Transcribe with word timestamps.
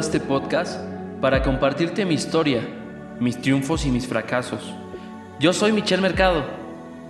este 0.00 0.18
podcast 0.18 0.80
para 1.20 1.42
compartirte 1.42 2.06
mi 2.06 2.14
historia, 2.14 2.66
mis 3.20 3.38
triunfos 3.38 3.84
y 3.84 3.90
mis 3.90 4.06
fracasos. 4.06 4.74
Yo 5.38 5.52
soy 5.52 5.72
Michel 5.72 6.00
Mercado 6.00 6.42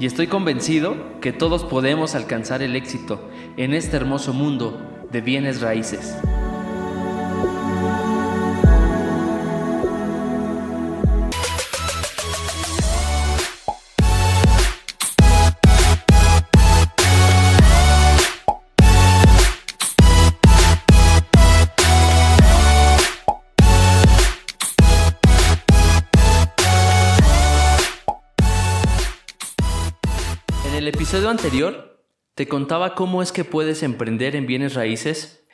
y 0.01 0.07
estoy 0.07 0.27
convencido 0.27 1.21
que 1.21 1.33
todos 1.33 1.65
podemos 1.65 2.17
alcanzar 2.17 2.63
el 2.63 2.75
éxito 2.75 3.31
en 3.57 3.75
este 3.75 3.97
hermoso 3.97 4.33
mundo 4.33 5.07
de 5.13 5.21
bienes 5.21 5.61
raíces. 5.61 6.17
El 30.81 30.89
episodio 30.89 31.29
anterior 31.29 32.03
te 32.35 32.49
contaba 32.49 32.95
cómo 32.95 33.21
es 33.21 33.33
que 33.33 33.45
puedes 33.45 33.83
emprender 33.83 34.35
en 34.35 34.47
bienes 34.47 34.73
raíces 34.73 35.47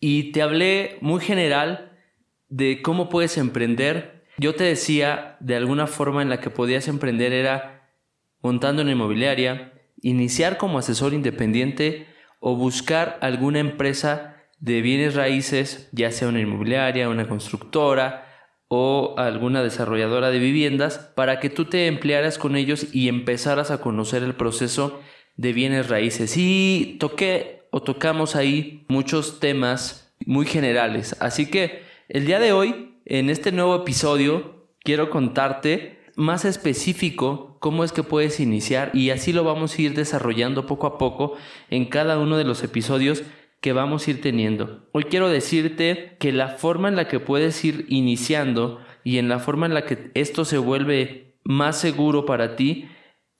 y 0.00 0.32
te 0.32 0.42
hablé 0.42 0.98
muy 1.00 1.20
general 1.20 2.00
de 2.48 2.82
cómo 2.82 3.08
puedes 3.08 3.38
emprender. 3.38 4.24
Yo 4.38 4.56
te 4.56 4.64
decía 4.64 5.36
de 5.38 5.54
alguna 5.54 5.86
forma 5.86 6.20
en 6.20 6.30
la 6.30 6.40
que 6.40 6.50
podías 6.50 6.88
emprender 6.88 7.32
era 7.32 7.92
montando 8.40 8.82
una 8.82 8.90
inmobiliaria, 8.90 9.72
iniciar 10.00 10.56
como 10.56 10.80
asesor 10.80 11.14
independiente 11.14 12.08
o 12.40 12.56
buscar 12.56 13.18
alguna 13.20 13.60
empresa 13.60 14.42
de 14.58 14.82
bienes 14.82 15.14
raíces, 15.14 15.90
ya 15.92 16.10
sea 16.10 16.26
una 16.26 16.40
inmobiliaria, 16.40 17.08
una 17.08 17.28
constructora, 17.28 18.31
o 18.74 19.12
alguna 19.18 19.62
desarrolladora 19.62 20.30
de 20.30 20.38
viviendas 20.38 20.96
para 21.14 21.40
que 21.40 21.50
tú 21.50 21.66
te 21.66 21.88
emplearas 21.88 22.38
con 22.38 22.56
ellos 22.56 22.86
y 22.94 23.08
empezaras 23.08 23.70
a 23.70 23.82
conocer 23.82 24.22
el 24.22 24.34
proceso 24.34 24.98
de 25.36 25.52
bienes 25.52 25.90
raíces. 25.90 26.38
Y 26.38 26.96
toqué 26.98 27.68
o 27.70 27.82
tocamos 27.82 28.34
ahí 28.34 28.86
muchos 28.88 29.40
temas 29.40 30.14
muy 30.24 30.46
generales. 30.46 31.14
Así 31.20 31.50
que 31.50 31.82
el 32.08 32.24
día 32.24 32.38
de 32.38 32.54
hoy, 32.54 32.96
en 33.04 33.28
este 33.28 33.52
nuevo 33.52 33.76
episodio, 33.76 34.70
quiero 34.80 35.10
contarte 35.10 35.98
más 36.16 36.46
específico 36.46 37.58
cómo 37.60 37.84
es 37.84 37.92
que 37.92 38.02
puedes 38.02 38.40
iniciar 38.40 38.90
y 38.94 39.10
así 39.10 39.34
lo 39.34 39.44
vamos 39.44 39.76
a 39.78 39.82
ir 39.82 39.92
desarrollando 39.92 40.64
poco 40.64 40.86
a 40.86 40.96
poco 40.96 41.36
en 41.68 41.84
cada 41.84 42.18
uno 42.18 42.38
de 42.38 42.44
los 42.44 42.64
episodios 42.64 43.22
que 43.62 43.72
vamos 43.72 44.06
a 44.06 44.10
ir 44.10 44.20
teniendo. 44.20 44.88
Hoy 44.90 45.04
quiero 45.04 45.30
decirte 45.30 46.16
que 46.18 46.32
la 46.32 46.48
forma 46.48 46.88
en 46.88 46.96
la 46.96 47.06
que 47.06 47.20
puedes 47.20 47.64
ir 47.64 47.86
iniciando 47.88 48.80
y 49.04 49.18
en 49.18 49.28
la 49.28 49.38
forma 49.38 49.66
en 49.66 49.72
la 49.72 49.86
que 49.86 50.10
esto 50.14 50.44
se 50.44 50.58
vuelve 50.58 51.36
más 51.44 51.78
seguro 51.78 52.26
para 52.26 52.56
ti 52.56 52.88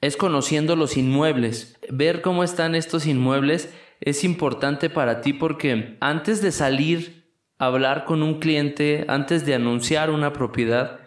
es 0.00 0.16
conociendo 0.16 0.76
los 0.76 0.96
inmuebles. 0.96 1.76
Ver 1.90 2.22
cómo 2.22 2.44
están 2.44 2.76
estos 2.76 3.06
inmuebles 3.06 3.74
es 4.00 4.22
importante 4.22 4.90
para 4.90 5.20
ti 5.22 5.32
porque 5.32 5.96
antes 6.00 6.40
de 6.40 6.52
salir 6.52 7.26
a 7.58 7.66
hablar 7.66 8.04
con 8.04 8.22
un 8.22 8.38
cliente, 8.38 9.04
antes 9.08 9.44
de 9.44 9.56
anunciar 9.56 10.08
una 10.10 10.32
propiedad, 10.32 11.00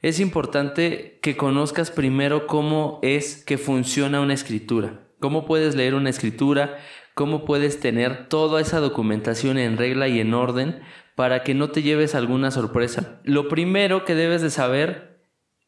es 0.00 0.18
importante 0.18 1.18
que 1.20 1.36
conozcas 1.36 1.90
primero 1.90 2.46
cómo 2.46 3.00
es 3.02 3.44
que 3.44 3.58
funciona 3.58 4.22
una 4.22 4.34
escritura. 4.34 5.08
Cómo 5.20 5.46
puedes 5.46 5.76
leer 5.76 5.94
una 5.94 6.10
escritura, 6.10 6.78
cómo 7.14 7.44
puedes 7.44 7.80
tener 7.80 8.28
toda 8.28 8.60
esa 8.60 8.80
documentación 8.80 9.58
en 9.58 9.76
regla 9.76 10.08
y 10.08 10.20
en 10.20 10.34
orden 10.34 10.80
para 11.14 11.42
que 11.42 11.54
no 11.54 11.70
te 11.70 11.82
lleves 11.82 12.14
alguna 12.14 12.50
sorpresa. 12.50 13.20
Lo 13.24 13.48
primero 13.48 14.04
que 14.04 14.14
debes 14.14 14.42
de 14.42 14.50
saber 14.50 15.20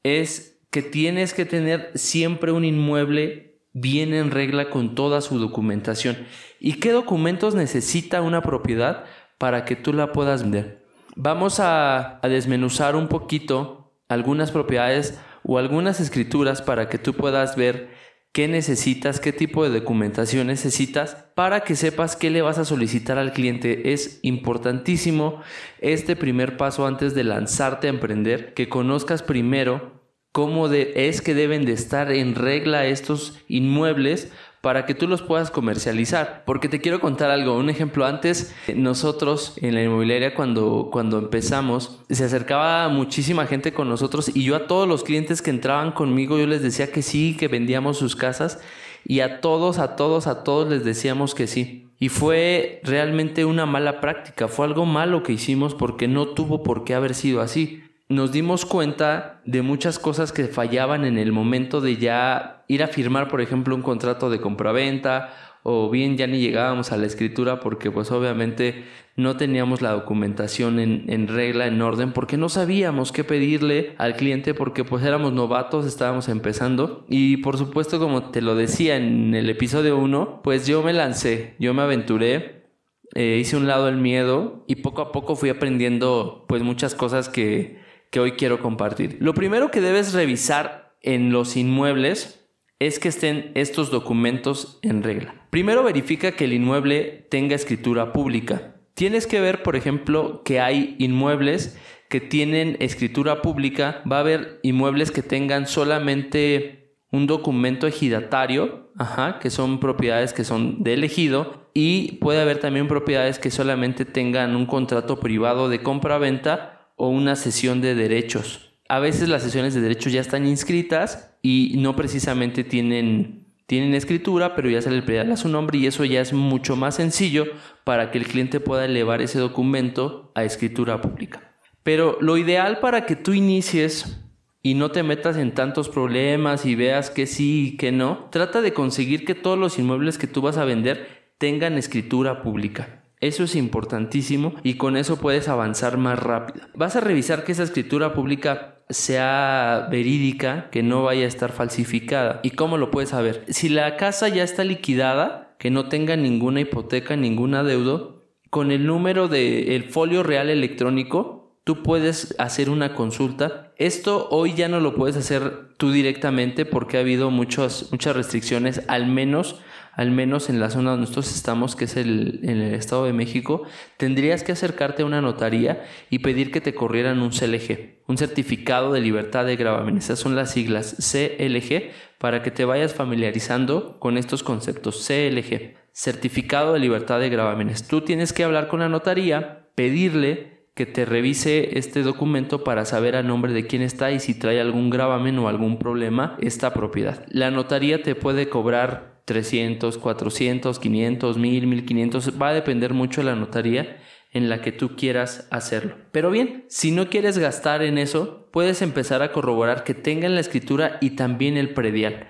es 0.03 0.61
que 0.71 0.83
tienes 0.83 1.35
que 1.35 1.45
tener 1.45 1.93
siempre 1.95 2.53
un 2.53 2.65
inmueble 2.65 3.61
bien 3.73 4.15
en 4.15 4.31
regla 4.31 4.71
con 4.71 4.95
toda 4.95 5.21
su 5.21 5.39
documentación. 5.39 6.17
¿Y 6.61 6.75
qué 6.75 6.93
documentos 6.93 7.55
necesita 7.55 8.23
una 8.23 8.43
propiedad 8.43 9.05
para 9.39 9.65
que 9.65 9.77
tú 9.77 9.93
la 9.93 10.13
puedas 10.13 10.43
vender? 10.43 10.85
Vamos 11.17 11.61
a, 11.61 12.19
a 12.25 12.29
desmenuzar 12.29 12.97
un 12.97 13.09
poquito 13.09 13.93
algunas 14.09 14.51
propiedades 14.51 15.19
o 15.45 15.59
algunas 15.59 16.01
escrituras 16.01 16.63
para 16.63 16.89
que 16.89 16.99
tú 16.99 17.15
puedas 17.15 17.55
ver 17.57 17.94
qué 18.35 18.49
necesitas, 18.49 19.21
qué 19.21 19.33
tipo 19.33 19.63
de 19.63 19.79
documentación 19.79 20.49
necesitas 20.49 21.15
para 21.37 21.61
que 21.61 21.77
sepas 21.77 22.17
qué 22.17 22.31
le 22.31 22.43
vas 22.43 22.59
a 22.59 22.65
solicitar 22.65 23.17
al 23.17 23.33
cliente. 23.33 23.93
Es 23.93 24.19
importantísimo 24.23 25.41
este 25.81 26.17
primer 26.17 26.57
paso 26.57 26.85
antes 26.85 27.15
de 27.15 27.23
lanzarte 27.23 27.87
a 27.87 27.91
emprender, 27.91 28.53
que 28.53 28.69
conozcas 28.69 29.23
primero 29.23 30.03
cómo 30.33 30.67
es 30.67 31.23
que 31.23 31.33
deben 31.33 31.65
de 31.65 31.75
estar 31.75 32.11
en 32.11 32.35
regla 32.35 32.87
estos 32.87 33.39
inmuebles 33.47 34.33
para 34.65 34.87
que 34.87 34.95
tú 34.95 35.07
los 35.07 35.21
puedas 35.21 35.51
comercializar. 35.51 36.43
Porque 36.47 36.71
te 36.71 36.81
quiero 36.81 36.99
contar 36.99 37.31
algo, 37.31 37.59
un 37.59 37.69
ejemplo, 37.69 38.07
antes 38.07 38.55
nosotros 38.75 39.59
en 39.61 39.75
la 39.75 39.83
inmobiliaria 39.83 40.35
cuando, 40.35 40.89
cuando 40.91 41.19
empezamos, 41.19 42.01
se 42.09 42.25
acercaba 42.25 42.89
muchísima 42.89 43.45
gente 43.45 43.75
con 43.75 43.91
nosotros 43.91 44.35
y 44.35 44.43
yo 44.43 44.57
a 44.57 44.67
todos 44.67 44.89
los 44.89 45.05
clientes 45.05 45.43
que 45.43 45.51
entraban 45.51 45.93
conmigo, 45.93 46.39
yo 46.39 46.47
les 46.47 46.63
decía 46.63 46.91
que 46.91 47.03
sí, 47.03 47.37
que 47.39 47.49
vendíamos 47.49 47.99
sus 47.99 48.17
casas 48.17 48.59
y 49.05 49.21
a 49.21 49.43
todos, 49.43 49.79
a 49.79 49.97
todos, 49.97 50.27
a 50.27 50.45
todos 50.45 50.71
les 50.71 50.83
decíamos 50.83 51.35
que 51.35 51.47
sí. 51.47 51.91
Y 52.01 52.09
fue 52.09 52.81
realmente 52.85 53.45
una 53.45 53.67
mala 53.67 54.01
práctica, 54.01 54.49
fue 54.49 54.65
algo 54.65 54.87
malo 54.87 55.23
que 55.23 55.35
hicimos 55.35 55.75
porque 55.75 56.09
no 56.09 56.29
tuvo 56.29 56.63
por 56.63 56.85
qué 56.85 56.95
haber 56.95 57.15
sido 57.15 57.43
así 57.43 57.83
nos 58.09 58.33
dimos 58.33 58.67
cuenta 58.67 59.41
de 59.47 59.63
muchas 59.63 59.99
cosas 59.99 60.31
que 60.31 60.45
fallaban 60.45 61.05
en 61.05 61.17
el 61.17 61.33
momento 61.33 61.81
de 61.81 61.97
ya 61.97 62.54
ir 62.69 62.83
a 62.83 62.89
firmar, 62.89 63.29
por 63.29 63.41
ejemplo, 63.41 63.75
un 63.75 63.83
contrato 63.83 64.31
de 64.31 64.41
compraventa 64.41 65.35
o 65.63 65.89
bien 65.89 66.17
ya 66.17 66.27
ni 66.27 66.41
llegábamos 66.41 66.93
a 66.93 66.97
la 66.97 67.07
escritura 67.07 67.61
porque 67.61 67.91
pues 67.91 68.11
obviamente 68.11 68.85
no 69.17 69.37
teníamos 69.37 69.81
la 69.81 69.93
documentación 69.93 70.79
en, 70.79 71.05
en, 71.09 71.29
regla, 71.29 71.67
en 71.67 71.81
orden, 71.81 72.13
porque 72.13 72.37
no 72.37 72.49
sabíamos 72.49 73.13
qué 73.13 73.25
pedirle 73.25 73.95
al 73.97 74.17
cliente 74.17 74.53
porque 74.53 74.85
pues 74.85 75.05
éramos 75.05 75.33
novatos, 75.33 75.87
estábamos 75.87 76.29
empezando 76.29 77.07
y 77.09 77.39
por 77.39 77.57
supuesto 77.57 77.99
como 77.99 78.31
te 78.31 78.43
lo 78.43 78.57
decía 78.57 78.97
en 78.97 79.35
el 79.35 79.49
episodio 79.49 79.97
1, 79.97 80.41
pues 80.43 80.67
yo 80.67 80.83
me 80.83 80.93
lancé, 80.93 81.55
yo 81.59 81.73
me 81.73 81.83
aventuré, 81.83 82.67
eh, 83.15 83.39
hice 83.41 83.57
un 83.57 83.67
lado 83.67 83.89
el 83.89 83.97
miedo 83.97 84.65
y 84.67 84.77
poco 84.77 85.01
a 85.01 85.13
poco 85.13 85.37
fui 85.37 85.49
aprendiendo 85.49 86.45
pues 86.47 86.63
muchas 86.63 86.95
cosas 86.95 87.29
que 87.29 87.83
que 88.15 88.21
hoy 88.21 88.33
quiero 88.35 88.61
compartir. 88.61 89.17
Lo 89.19 89.35
primero 89.35 89.73
que 89.73 89.81
debes 89.81 90.13
revisar 90.13 90.95
en 91.03 91.33
los 91.33 91.57
inmuebles 91.57 92.44
es 92.79 92.99
que 92.99 93.09
estén 93.09 93.53
estos 93.55 93.91
documentos 93.91 94.79
en 94.83 95.03
regla. 95.03 95.47
Primero 95.51 95.83
verifica 95.83 96.33
que 96.33 96.45
el 96.45 96.53
inmueble 96.53 97.27
tenga 97.31 97.55
escritura 97.55 98.13
pública. 98.13 98.77
Tienes 98.95 99.27
que 99.27 99.41
ver, 99.41 99.63
por 99.63 99.77
ejemplo, 99.77 100.43
que 100.45 100.61
hay 100.61 100.97
inmuebles 100.99 101.79
que 102.09 102.21
tienen 102.21 102.77
escritura 102.81 103.43
pública. 103.43 104.03
Va 104.11 104.19
a 104.19 104.21
haber 104.21 104.61
inmuebles 104.63 105.11
que 105.11 105.23
tengan 105.23 105.67
solamente 105.67 106.99
un 107.11 107.27
documento 107.27 107.87
ejidatario, 107.87 108.93
ajá, 108.99 109.39
que 109.39 109.51
son 109.51 109.81
propiedades 109.81 110.33
que 110.33 110.45
son 110.45 110.83
de 110.83 110.95
elegido. 110.95 111.71
Y 111.75 112.13
puede 112.19 112.41
haber 112.41 112.59
también 112.59 112.87
propiedades 112.87 113.39
que 113.39 113.51
solamente 113.51 114.05
tengan 114.05 114.55
un 114.55 114.67
contrato 114.67 115.19
privado 115.19 115.69
de 115.69 115.83
compra-venta 115.83 116.91
o 116.97 117.09
una 117.09 117.35
sesión 117.35 117.81
de 117.81 117.95
derechos. 117.95 118.79
A 118.89 119.01
veces 119.01 119.29
las 119.29 119.43
sesiones 119.43 119.75
de 119.75 119.81
derechos 119.81 120.13
ya 120.13 120.21
están 120.21 120.47
inscritas 120.47 121.34
y 121.47 121.75
no 121.77 121.95
precisamente 121.95 122.65
tienen, 122.65 123.45
tienen 123.67 123.95
escritura, 123.95 124.57
pero 124.57 124.71
ya 124.71 124.81
se 124.81 124.91
le 124.91 125.03
pide 125.03 125.37
su 125.37 125.51
nombre 125.51 125.77
y 125.77 125.87
eso 125.87 126.03
ya 126.07 126.23
es 126.23 126.33
mucho 126.33 126.75
más 126.75 126.95
sencillo 126.95 127.45
para 127.85 128.11
que 128.11 128.17
el 128.17 128.27
cliente 128.27 128.61
pueda 128.61 128.87
elevar 128.87 129.21
ese 129.21 129.39
documento 129.39 130.33
a 130.35 130.43
escritura 130.45 131.03
pública. 131.03 131.55
Pero 131.83 132.17
lo 132.23 132.39
ideal 132.39 132.81
para 132.81 133.05
que 133.05 133.15
tú 133.15 133.35
inicies 133.35 134.25
y 134.63 134.73
no 134.73 134.91
te 134.91 135.03
metas 135.03 135.37
en 135.37 135.53
tantos 135.53 135.91
problemas 135.91 136.65
y 136.65 136.77
veas 136.77 137.11
que 137.11 137.27
sí 137.27 137.75
y 137.75 137.77
que 137.77 137.93
no, 137.93 138.31
trata 138.33 138.63
de 138.63 138.73
conseguir 138.73 139.27
que 139.27 139.35
todos 139.35 139.59
los 139.59 139.79
inmuebles 139.79 140.17
que 140.17 140.27
tú 140.27 140.41
vas 140.41 140.57
a 140.57 140.65
vender 140.65 141.35
tengan 141.37 141.77
escritura 141.77 142.43
pública. 142.43 143.03
Eso 143.21 143.45
es 143.45 143.55
importantísimo 143.55 144.55
y 144.63 144.75
con 144.75 144.97
eso 144.97 145.19
puedes 145.19 145.49
avanzar 145.49 145.99
más 145.99 146.19
rápido. 146.19 146.67
Vas 146.75 146.97
a 146.97 147.01
revisar 147.01 147.45
que 147.45 147.53
esa 147.53 147.65
escritura 147.65 148.15
pública 148.15 148.74
sea 148.91 149.89
verídica, 149.91 150.69
que 150.71 150.83
no 150.83 151.05
vaya 151.05 151.25
a 151.25 151.29
estar 151.29 151.53
falsificada. 151.53 152.41
¿Y 152.43 152.51
cómo 152.51 152.77
lo 152.77 152.91
puedes 152.91 153.11
saber? 153.11 153.45
Si 153.49 153.69
la 153.69 153.97
casa 153.97 154.29
ya 154.29 154.43
está 154.43 154.65
liquidada, 154.65 155.55
que 155.59 155.71
no 155.71 155.89
tenga 155.89 156.17
ninguna 156.17 156.61
hipoteca, 156.61 157.17
ningún 157.17 157.55
adeudo, 157.55 158.25
con 158.51 158.71
el 158.71 158.87
número 158.87 159.29
del 159.29 159.85
folio 159.85 160.23
real 160.23 160.51
electrónico, 160.51 161.57
tú 161.65 161.83
puedes 161.83 162.35
hacer 162.39 162.71
una 162.71 162.95
consulta. 162.95 163.73
Esto 163.77 164.29
hoy 164.31 164.55
ya 164.55 164.69
no 164.69 164.79
lo 164.81 164.95
puedes 164.95 165.17
hacer 165.17 165.75
tú 165.77 165.91
directamente 165.91 166.65
porque 166.65 166.99
ha 166.99 167.01
habido 167.01 167.31
muchas 167.31 167.91
restricciones, 167.91 168.83
al 168.87 169.07
menos 169.07 169.61
al 169.97 170.11
menos 170.11 170.49
en 170.51 170.61
la 170.61 170.71
zona 170.71 170.91
donde 170.91 171.03
nosotros 171.03 171.35
estamos, 171.35 171.77
que 171.77 171.85
es 171.85 171.97
el, 171.97 172.41
en 172.43 172.61
el 172.61 172.75
Estado 172.75 173.05
de 173.05 173.13
México, 173.13 173.63
tendrías 173.97 174.43
que 174.43 174.53
acercarte 174.53 175.03
a 175.03 175.07
una 175.07 175.21
notaría 175.21 175.85
y 176.11 176.21
pedir 176.21 176.51
que 176.51 176.61
te 176.61 176.75
corrieran 176.75 177.21
un 177.21 177.31
CLG, 177.31 178.03
un 178.07 178.19
certificado 178.19 178.93
de 178.93 179.01
libertad 179.01 179.47
de 179.47 179.57
gravamen. 179.57 179.99
Esas 179.99 180.19
son 180.19 180.35
las 180.37 180.51
siglas 180.51 180.97
CLG 180.99 181.91
para 182.19 182.43
que 182.43 182.51
te 182.51 182.65
vayas 182.65 182.95
familiarizando 182.95 183.99
con 184.01 184.19
estos 184.19 184.43
conceptos. 184.43 185.07
CLG, 185.07 185.75
certificado 185.93 186.73
de 186.73 186.81
libertad 186.81 187.21
de 187.21 187.31
gravámenes. 187.31 187.87
Tú 187.87 188.01
tienes 188.01 188.33
que 188.33 188.45
hablar 188.45 188.69
con 188.69 188.81
la 188.81 188.89
notaría, 188.89 189.69
pedirle 189.75 190.55
que 190.75 190.87
te 190.87 191.05
revise 191.05 191.79
este 191.79 192.03
documento 192.03 192.65
para 192.65 192.85
saber 192.85 193.15
a 193.15 193.23
nombre 193.23 193.53
de 193.53 193.67
quién 193.67 193.81
está 193.81 194.11
y 194.11 194.19
si 194.19 194.35
trae 194.35 194.61
algún 194.61 194.91
gravamen 194.91 195.39
o 195.39 195.49
algún 195.49 195.79
problema 195.79 196.37
esta 196.41 196.75
propiedad. 196.75 197.25
La 197.29 197.53
notaría 197.53 198.03
te 198.03 198.17
puede 198.17 198.49
cobrar 198.49 199.14
300, 199.25 199.99
400, 199.99 200.79
500, 200.79 201.39
1000, 201.39 201.67
1500, 201.67 202.41
va 202.41 202.49
a 202.49 202.55
depender 202.55 202.93
mucho 202.93 203.21
de 203.21 203.27
la 203.27 203.37
notaría 203.37 203.99
en 204.33 204.49
la 204.49 204.61
que 204.61 204.73
tú 204.73 204.97
quieras 204.97 205.49
hacerlo. 205.51 205.97
Pero 206.13 206.31
bien, 206.31 206.65
si 206.69 206.91
no 206.91 207.09
quieres 207.09 207.39
gastar 207.39 207.83
en 207.83 207.99
eso, 207.99 208.49
puedes 208.53 208.83
empezar 208.83 209.23
a 209.23 209.33
corroborar 209.33 209.85
que 209.85 209.95
tengan 209.95 210.35
la 210.35 210.41
escritura 210.41 210.99
y 211.01 211.11
también 211.11 211.57
el 211.57 211.73
predial. 211.73 212.29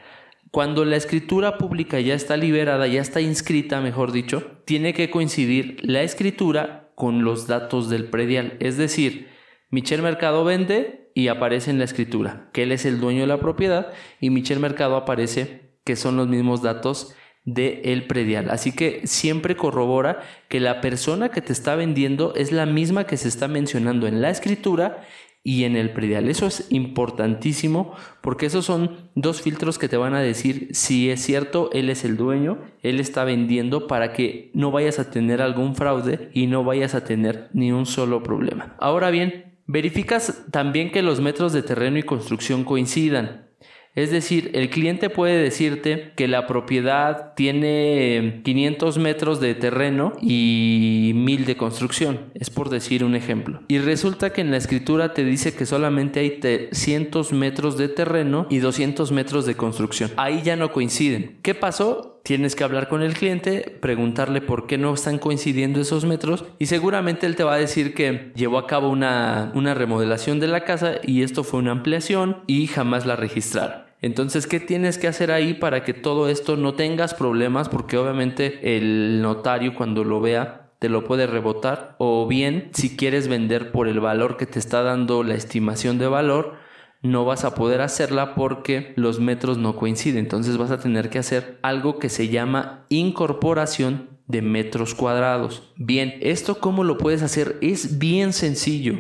Cuando 0.51 0.85
la 0.85 0.97
escritura 0.97 1.59
pública 1.59 1.99
ya 1.99 2.15
está 2.15 2.37
liberada, 2.37 2.87
ya 2.87 3.01
está 3.01 3.21
inscrita, 3.21 3.81
mejor 3.81 4.13
dicho, 4.13 4.61
tiene 4.67 4.93
que 4.95 5.11
coincidir 5.11 5.79
la 5.83 6.03
escritura 6.03 6.93
con 6.95 7.25
los 7.25 7.49
datos 7.49 7.89
del 7.89 8.05
predial. 8.05 8.57
Es 8.61 8.77
decir, 8.77 9.29
Michel 9.71 10.03
Mercado 10.03 10.45
vende 10.45 11.11
y 11.15 11.29
aparece 11.29 11.71
en 11.71 11.79
la 11.79 11.85
escritura 11.85 12.51
que 12.53 12.63
él 12.65 12.73
es 12.73 12.85
el 12.85 13.01
dueño 13.01 13.23
de 13.23 13.27
la 13.27 13.41
propiedad 13.41 13.93
y 14.21 14.31
Michel 14.31 14.61
Mercado 14.61 14.95
aparece 14.97 15.64
que 15.85 15.97
son 15.97 16.17
los 16.17 16.29
mismos 16.29 16.63
datos 16.63 17.15
de 17.45 17.83
el 17.85 18.07
predial. 18.07 18.51
Así 18.51 18.73
que 18.73 19.07
siempre 19.07 19.57
corrobora 19.57 20.23
que 20.49 20.61
la 20.61 20.81
persona 20.81 21.29
que 21.29 21.43
te 21.43 21.53
está 21.53 21.77
vendiendo 21.77 22.35
es 22.35 22.53
la 22.53 22.67
misma 22.67 23.05
que 23.05 23.17
se 23.17 23.29
está 23.29 23.49
mencionando 23.49 24.07
en 24.07 24.23
la 24.23 24.31
escritura 24.31 25.05
y 25.47 25.65
en 25.65 25.77
el 25.77 25.91
predial. 25.91 26.29
Eso 26.29 26.47
es 26.47 26.67
importantísimo 26.71 27.95
porque 28.23 28.47
esos 28.47 28.65
son 28.65 29.11
dos 29.15 29.43
filtros 29.43 29.79
que 29.79 29.91
te 29.91 29.99
van 29.99 30.15
a 30.15 30.23
decir 30.23 30.69
si 30.73 31.11
es 31.11 31.23
cierto, 31.23 31.69
él 31.73 31.91
es 31.91 32.05
el 32.05 32.17
dueño, 32.17 32.59
él 32.83 32.99
está 32.99 33.25
vendiendo 33.25 33.87
para 33.87 34.15
que 34.15 34.51
no 34.55 34.71
vayas 34.71 34.99
a 34.99 35.11
tener 35.11 35.43
algún 35.43 35.77
fraude 35.77 36.31
y 36.33 36.47
no 36.47 36.65
vayas 36.65 36.95
a 36.95 37.05
tener 37.05 37.51
ni 37.53 37.73
un 37.73 37.85
solo 37.85 38.23
problema. 38.23 38.75
Ahora 38.79 39.11
bien, 39.11 39.59
verificas 39.67 40.47
también 40.51 40.91
que 40.91 41.03
los 41.03 41.21
metros 41.21 41.53
de 41.53 41.63
terreno 41.63 41.99
y 41.99 42.03
construcción 42.03 42.65
coincidan. 42.65 43.51
Es 43.95 44.11
decir, 44.11 44.51
el 44.55 44.71
cliente 44.71 45.09
puede 45.09 45.41
decirte 45.41 46.13
que 46.17 46.27
la 46.27 46.47
propiedad 46.47 47.35
tiene 47.35 48.41
500 48.45 48.99
metros 48.99 49.41
de 49.41 49.55
terreno 49.55 50.15
y 50.21 51.13
1000 51.15 51.47
de 51.47 51.57
construcción. 51.57 52.21
Es 52.35 52.51
por 52.51 52.71
decir 52.71 53.05
un 53.05 53.15
ejemplo. 53.15 53.63
Y 53.69 53.79
resulta 53.79 54.33
que 54.33 54.41
en 54.41 54.51
la 54.51 54.57
escritura 54.57 55.15
te 55.15 55.25
dice 55.25 55.55
que 55.55 55.65
solamente 55.65 56.21
hay 56.21 56.41
300 56.41 57.33
metros 57.33 57.79
de 57.79 57.89
terreno 57.89 58.49
y 58.51 58.59
200 58.59 59.13
metros 59.13 59.47
de 59.47 59.55
construcción. 59.55 60.11
Ahí 60.17 60.43
ya 60.43 60.57
no 60.57 60.73
coinciden. 60.73 61.39
¿Qué 61.43 61.55
pasó? 61.55 62.21
Tienes 62.25 62.57
que 62.57 62.65
hablar 62.65 62.89
con 62.89 63.03
el 63.03 63.13
cliente, 63.13 63.77
preguntarle 63.81 64.41
por 64.41 64.67
qué 64.67 64.79
no 64.79 64.95
están 64.95 65.19
coincidiendo 65.19 65.81
esos 65.81 66.07
metros 66.07 66.47
y 66.59 66.67
seguramente 66.67 67.27
él 67.27 67.37
te 67.37 67.45
va 67.45 67.53
a 67.53 67.59
decir 67.59 67.93
que 67.93 68.33
llevó 68.35 68.57
a 68.57 68.67
cabo 68.67 68.89
una, 68.89 69.53
una 69.55 69.75
remodelación 69.75 70.41
de 70.41 70.49
la 70.49 70.65
casa 70.65 70.95
y 71.03 71.23
esto 71.23 71.45
fue 71.45 71.61
una 71.61 71.73
ampliación 71.73 72.39
y 72.47 72.67
jamás 72.67 73.05
la 73.05 73.17
registraron. 73.17 73.84
Entonces, 74.05 74.47
¿qué 74.47 74.61
tienes 74.61 74.99
que 74.99 75.09
hacer 75.09 75.33
ahí 75.33 75.55
para 75.55 75.83
que 75.83 75.95
todo 75.95 76.29
esto 76.29 76.59
no 76.59 76.75
tengas 76.75 77.15
problemas? 77.15 77.71
Porque 77.71 77.97
obviamente 77.97 78.77
el 78.77 79.23
notario 79.23 79.75
cuando 79.75 80.05
lo 80.05 80.21
vea 80.21 80.73
te 80.79 80.91
lo 80.91 81.05
puede 81.05 81.27
rebotar. 81.27 81.97
O 81.97 82.27
bien, 82.27 82.69
si 82.75 82.99
quieres 82.99 83.29
vender 83.29 83.73
por 83.73 83.89
el 83.89 84.01
valor 84.01 84.37
que 84.37 84.45
te 84.45 84.59
está 84.59 84.83
dando 84.83 85.23
la 85.23 85.33
estimación 85.37 85.97
de 85.97 86.07
valor, 86.07 86.53
no 87.01 87.25
vas 87.25 87.47
a 87.47 87.55
poder 87.55 87.81
hacerla 87.81 88.35
porque 88.35 88.93
los 88.97 89.21
metros 89.21 89.57
no 89.57 89.75
coinciden. 89.75 90.19
Entonces 90.19 90.59
vas 90.59 90.71
a 90.71 90.81
tener 90.81 91.09
que 91.09 91.21
hacer 91.21 91.59
algo 91.63 91.99
que 91.99 92.11
se 92.11 92.29
llama 92.29 92.85
incorporación 92.91 94.11
de 94.27 94.43
metros 94.43 94.95
cuadrados. 94.95 95.73
Bien, 95.77 96.19
¿esto 96.21 96.57
cómo 96.57 96.85
lo 96.85 96.99
puedes 96.99 97.23
hacer? 97.23 97.57
Es 97.63 97.99
bien 97.99 98.35
sencillo. 98.35 98.97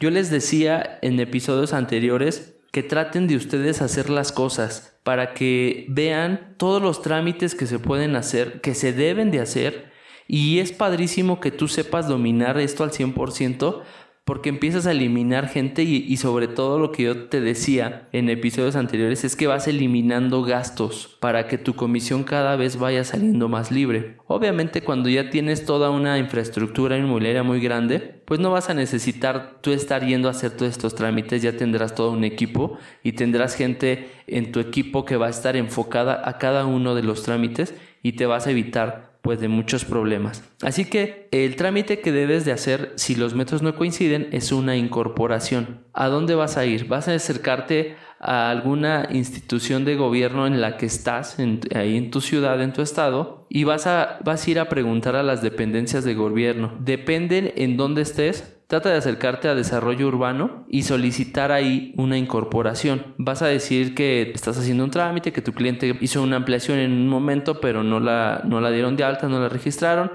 Yo 0.00 0.10
les 0.10 0.28
decía 0.28 0.98
en 1.02 1.20
episodios 1.20 1.72
anteriores 1.72 2.49
que 2.70 2.82
traten 2.82 3.26
de 3.26 3.36
ustedes 3.36 3.82
hacer 3.82 4.10
las 4.10 4.32
cosas 4.32 4.98
para 5.02 5.34
que 5.34 5.86
vean 5.88 6.54
todos 6.56 6.80
los 6.80 7.02
trámites 7.02 7.54
que 7.54 7.66
se 7.66 7.78
pueden 7.78 8.16
hacer, 8.16 8.60
que 8.60 8.74
se 8.74 8.92
deben 8.92 9.30
de 9.30 9.40
hacer. 9.40 9.90
Y 10.28 10.60
es 10.60 10.70
padrísimo 10.70 11.40
que 11.40 11.50
tú 11.50 11.66
sepas 11.66 12.06
dominar 12.06 12.58
esto 12.58 12.84
al 12.84 12.92
100% 12.92 13.82
porque 14.30 14.48
empiezas 14.48 14.86
a 14.86 14.92
eliminar 14.92 15.48
gente 15.48 15.82
y, 15.82 16.16
sobre 16.16 16.46
todo 16.46 16.78
lo 16.78 16.92
que 16.92 17.02
yo 17.02 17.24
te 17.24 17.40
decía 17.40 18.06
en 18.12 18.30
episodios 18.30 18.76
anteriores 18.76 19.24
es 19.24 19.34
que 19.34 19.48
vas 19.48 19.66
eliminando 19.66 20.44
gastos 20.44 21.16
para 21.18 21.48
que 21.48 21.58
tu 21.58 21.74
comisión 21.74 22.22
cada 22.22 22.54
vez 22.54 22.78
vaya 22.78 23.02
saliendo 23.02 23.48
más 23.48 23.72
libre. 23.72 24.18
Obviamente 24.28 24.82
cuando 24.82 25.08
ya 25.08 25.30
tienes 25.30 25.64
toda 25.64 25.90
una 25.90 26.16
infraestructura 26.16 26.96
inmobiliaria 26.96 27.42
muy 27.42 27.60
grande, 27.60 28.22
pues 28.24 28.38
no 28.38 28.52
vas 28.52 28.70
a 28.70 28.74
necesitar 28.74 29.58
tú 29.62 29.72
estar 29.72 30.06
yendo 30.06 30.28
a 30.28 30.30
hacer 30.30 30.52
todos 30.52 30.70
estos 30.70 30.94
trámites, 30.94 31.42
ya 31.42 31.56
tendrás 31.56 31.96
todo 31.96 32.12
un 32.12 32.22
equipo 32.22 32.78
y 33.02 33.14
tendrás 33.14 33.56
gente 33.56 34.12
en 34.28 34.52
tu 34.52 34.60
equipo 34.60 35.04
que 35.04 35.16
va 35.16 35.26
a 35.26 35.30
estar 35.30 35.56
enfocada 35.56 36.22
a 36.24 36.38
cada 36.38 36.66
uno 36.66 36.94
de 36.94 37.02
los 37.02 37.24
trámites 37.24 37.74
y 38.00 38.12
te 38.12 38.26
vas 38.26 38.46
a 38.46 38.52
evitar 38.52 39.09
pues 39.22 39.40
de 39.40 39.48
muchos 39.48 39.84
problemas. 39.84 40.42
Así 40.62 40.84
que 40.84 41.28
el 41.30 41.56
trámite 41.56 42.00
que 42.00 42.12
debes 42.12 42.44
de 42.44 42.52
hacer 42.52 42.92
si 42.96 43.14
los 43.14 43.34
metros 43.34 43.62
no 43.62 43.76
coinciden 43.76 44.28
es 44.32 44.52
una 44.52 44.76
incorporación. 44.76 45.84
¿A 45.92 46.08
dónde 46.08 46.34
vas 46.34 46.56
a 46.56 46.64
ir? 46.64 46.86
Vas 46.86 47.08
a 47.08 47.14
acercarte 47.14 47.96
a 48.18 48.50
alguna 48.50 49.08
institución 49.10 49.84
de 49.84 49.96
gobierno 49.96 50.46
en 50.46 50.60
la 50.60 50.76
que 50.76 50.86
estás, 50.86 51.38
ahí 51.74 51.96
en 51.96 52.10
tu 52.10 52.20
ciudad, 52.20 52.60
en 52.62 52.72
tu 52.72 52.82
estado, 52.82 53.46
y 53.48 53.64
vas 53.64 53.86
a, 53.86 54.18
vas 54.24 54.46
a 54.46 54.50
ir 54.50 54.58
a 54.60 54.68
preguntar 54.68 55.16
a 55.16 55.22
las 55.22 55.42
dependencias 55.42 56.04
de 56.04 56.14
gobierno. 56.14 56.76
Dependen 56.80 57.52
en 57.56 57.76
dónde 57.76 58.02
estés, 58.02 58.59
Trata 58.70 58.90
de 58.90 58.98
acercarte 58.98 59.48
a 59.48 59.56
desarrollo 59.56 60.06
urbano 60.06 60.64
y 60.68 60.84
solicitar 60.84 61.50
ahí 61.50 61.92
una 61.96 62.16
incorporación. 62.16 63.16
Vas 63.18 63.42
a 63.42 63.48
decir 63.48 63.96
que 63.96 64.30
estás 64.32 64.56
haciendo 64.58 64.84
un 64.84 64.92
trámite, 64.92 65.32
que 65.32 65.42
tu 65.42 65.52
cliente 65.52 65.98
hizo 66.00 66.22
una 66.22 66.36
ampliación 66.36 66.78
en 66.78 66.92
un 66.92 67.08
momento, 67.08 67.60
pero 67.60 67.82
no 67.82 67.98
la, 67.98 68.42
no 68.44 68.60
la 68.60 68.70
dieron 68.70 68.94
de 68.94 69.02
alta, 69.02 69.26
no 69.26 69.40
la 69.40 69.48
registraron. 69.48 70.12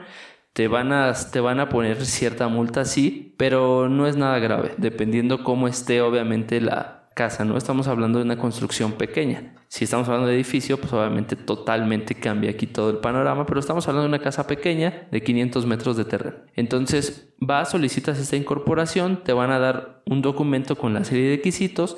Te 0.53 0.69
van, 0.69 0.93
a, 0.93 1.11
te 1.11 1.41
van 1.41 1.59
a 1.59 1.67
poner 1.67 2.05
cierta 2.05 2.47
multa, 2.47 2.85
sí, 2.85 3.35
pero 3.35 3.89
no 3.89 4.07
es 4.07 4.15
nada 4.15 4.39
grave, 4.39 4.73
dependiendo 4.77 5.43
cómo 5.43 5.67
esté 5.67 5.99
obviamente 5.99 6.61
la, 6.61 7.04
casa, 7.15 7.45
no 7.45 7.57
estamos 7.57 7.87
hablando 7.87 8.19
de 8.19 8.25
una 8.25 8.37
construcción 8.37 8.91
pequeña. 8.91 9.55
Si 9.69 9.85
estamos 9.85 10.07
hablando 10.07 10.27
de 10.27 10.35
edificio, 10.35 10.77
pues 10.77 10.91
obviamente 10.93 11.35
totalmente 11.35 12.13
cambia 12.13 12.51
aquí 12.51 12.67
todo 12.67 12.89
el 12.89 12.97
panorama, 12.97 13.45
pero 13.45 13.59
estamos 13.59 13.87
hablando 13.87 14.03
de 14.09 14.15
una 14.15 14.23
casa 14.23 14.45
pequeña 14.45 15.07
de 15.11 15.23
500 15.23 15.65
metros 15.65 15.97
de 15.97 16.05
terreno. 16.05 16.35
Entonces, 16.55 17.33
vas, 17.39 17.71
solicitas 17.71 18.19
esta 18.19 18.35
incorporación, 18.35 19.23
te 19.23 19.33
van 19.33 19.49
a 19.49 19.59
dar 19.59 20.03
un 20.05 20.21
documento 20.21 20.75
con 20.75 20.93
la 20.93 21.05
serie 21.05 21.29
de 21.29 21.35
requisitos, 21.37 21.97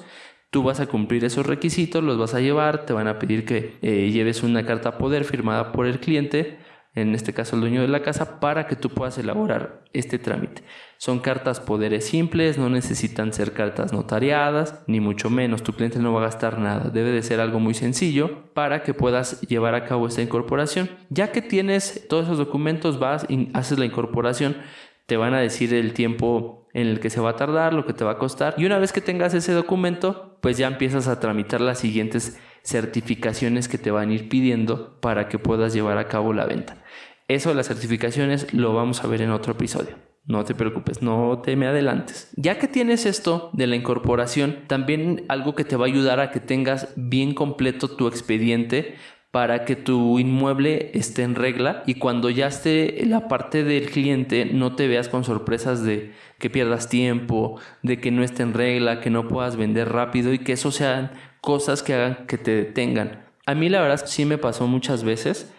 tú 0.51 0.61
vas 0.61 0.79
a 0.79 0.85
cumplir 0.85 1.25
esos 1.25 1.47
requisitos, 1.47 2.03
los 2.03 2.19
vas 2.19 2.35
a 2.35 2.39
llevar, 2.39 2.85
te 2.85 2.93
van 2.93 3.07
a 3.07 3.17
pedir 3.17 3.43
que 3.43 3.77
eh, 3.81 4.11
lleves 4.11 4.43
una 4.43 4.65
carta 4.65 4.99
poder 4.99 5.23
firmada 5.23 5.71
por 5.71 5.87
el 5.87 5.99
cliente, 5.99 6.59
en 6.93 7.15
este 7.15 7.33
caso 7.33 7.55
el 7.55 7.61
dueño 7.61 7.81
de 7.81 7.87
la 7.87 8.03
casa, 8.03 8.39
para 8.39 8.67
que 8.67 8.75
tú 8.75 8.89
puedas 8.89 9.17
elaborar 9.17 9.83
este 9.93 10.19
trámite. 10.19 10.63
Son 10.97 11.19
cartas 11.19 11.59
poderes 11.59 12.07
simples, 12.07 12.57
no 12.57 12.69
necesitan 12.69 13.31
ser 13.31 13.53
cartas 13.53 13.93
notariadas, 13.93 14.83
ni 14.87 14.99
mucho 14.99 15.29
menos. 15.29 15.61
Tu 15.61 15.73
cliente 15.73 15.99
no 15.99 16.11
va 16.13 16.21
a 16.21 16.25
gastar 16.25 16.57
nada. 16.57 16.89
Debe 16.89 17.11
de 17.11 17.21
ser 17.21 17.39
algo 17.39 17.59
muy 17.59 17.75
sencillo 17.75 18.45
para 18.53 18.81
que 18.81 18.93
puedas 18.93 19.41
llevar 19.41 19.75
a 19.75 19.85
cabo 19.85 20.07
esta 20.07 20.23
incorporación. 20.23 20.89
Ya 21.09 21.31
que 21.31 21.41
tienes 21.41 22.07
todos 22.09 22.25
esos 22.25 22.39
documentos, 22.39 22.97
vas 22.97 23.25
y 23.29 23.49
haces 23.53 23.77
la 23.77 23.85
incorporación, 23.85 24.57
te 25.05 25.17
van 25.17 25.33
a 25.33 25.39
decir 25.39 25.73
el 25.73 25.93
tiempo 25.93 26.67
en 26.73 26.87
el 26.87 26.99
que 26.99 27.09
se 27.09 27.21
va 27.21 27.31
a 27.31 27.35
tardar, 27.35 27.73
lo 27.73 27.85
que 27.85 27.93
te 27.93 28.03
va 28.03 28.11
a 28.11 28.17
costar. 28.17 28.55
Y 28.57 28.65
una 28.65 28.79
vez 28.79 28.91
que 28.91 29.01
tengas 29.01 29.33
ese 29.33 29.53
documento, 29.53 30.37
pues 30.41 30.57
ya 30.57 30.67
empiezas 30.67 31.07
a 31.07 31.19
tramitar 31.19 31.61
las 31.61 31.79
siguientes 31.79 32.39
certificaciones 32.63 33.67
que 33.67 33.77
te 33.77 33.91
van 33.91 34.09
a 34.09 34.13
ir 34.13 34.29
pidiendo 34.29 34.99
para 34.99 35.29
que 35.29 35.39
puedas 35.39 35.73
llevar 35.73 35.97
a 35.97 36.07
cabo 36.07 36.33
la 36.33 36.45
venta. 36.45 36.83
Eso 37.27 37.49
de 37.49 37.55
las 37.55 37.67
certificaciones 37.67 38.53
lo 38.53 38.73
vamos 38.73 39.03
a 39.03 39.07
ver 39.07 39.21
en 39.21 39.31
otro 39.31 39.53
episodio. 39.53 40.06
No 40.27 40.43
te 40.43 40.53
preocupes, 40.53 41.01
no 41.01 41.39
te 41.41 41.55
me 41.55 41.67
adelantes. 41.67 42.29
Ya 42.35 42.59
que 42.59 42.67
tienes 42.67 43.05
esto 43.05 43.49
de 43.53 43.65
la 43.65 43.77
incorporación, 43.77 44.67
también 44.67 45.23
algo 45.29 45.55
que 45.55 45.63
te 45.63 45.77
va 45.77 45.85
a 45.85 45.87
ayudar 45.87 46.19
a 46.19 46.31
que 46.31 46.41
tengas 46.41 46.93
bien 46.97 47.33
completo 47.33 47.87
tu 47.87 48.07
expediente 48.07 48.95
para 49.31 49.63
que 49.65 49.75
tu 49.77 50.19
inmueble 50.19 50.91
esté 50.93 51.23
en 51.23 51.35
regla 51.35 51.83
y 51.85 51.95
cuando 51.95 52.29
ya 52.29 52.47
esté 52.47 53.05
la 53.05 53.27
parte 53.29 53.63
del 53.63 53.89
cliente 53.89 54.45
no 54.45 54.75
te 54.75 54.87
veas 54.87 55.09
con 55.09 55.23
sorpresas 55.23 55.83
de 55.83 56.11
que 56.39 56.49
pierdas 56.49 56.89
tiempo, 56.89 57.59
de 57.81 57.99
que 57.99 58.11
no 58.11 58.23
esté 58.23 58.43
en 58.43 58.53
regla, 58.53 58.99
que 58.99 59.09
no 59.09 59.27
puedas 59.27 59.55
vender 59.55 59.89
rápido 59.89 60.33
y 60.33 60.39
que 60.39 60.53
eso 60.53 60.71
sean 60.71 61.11
cosas 61.41 61.83
que 61.83 61.93
hagan 61.93 62.25
que 62.27 62.37
te 62.37 62.51
detengan. 62.51 63.25
A 63.45 63.55
mí 63.55 63.69
la 63.69 63.81
verdad 63.81 64.01
sí 64.05 64.25
me 64.25 64.37
pasó 64.37 64.67
muchas 64.67 65.03
veces 65.03 65.53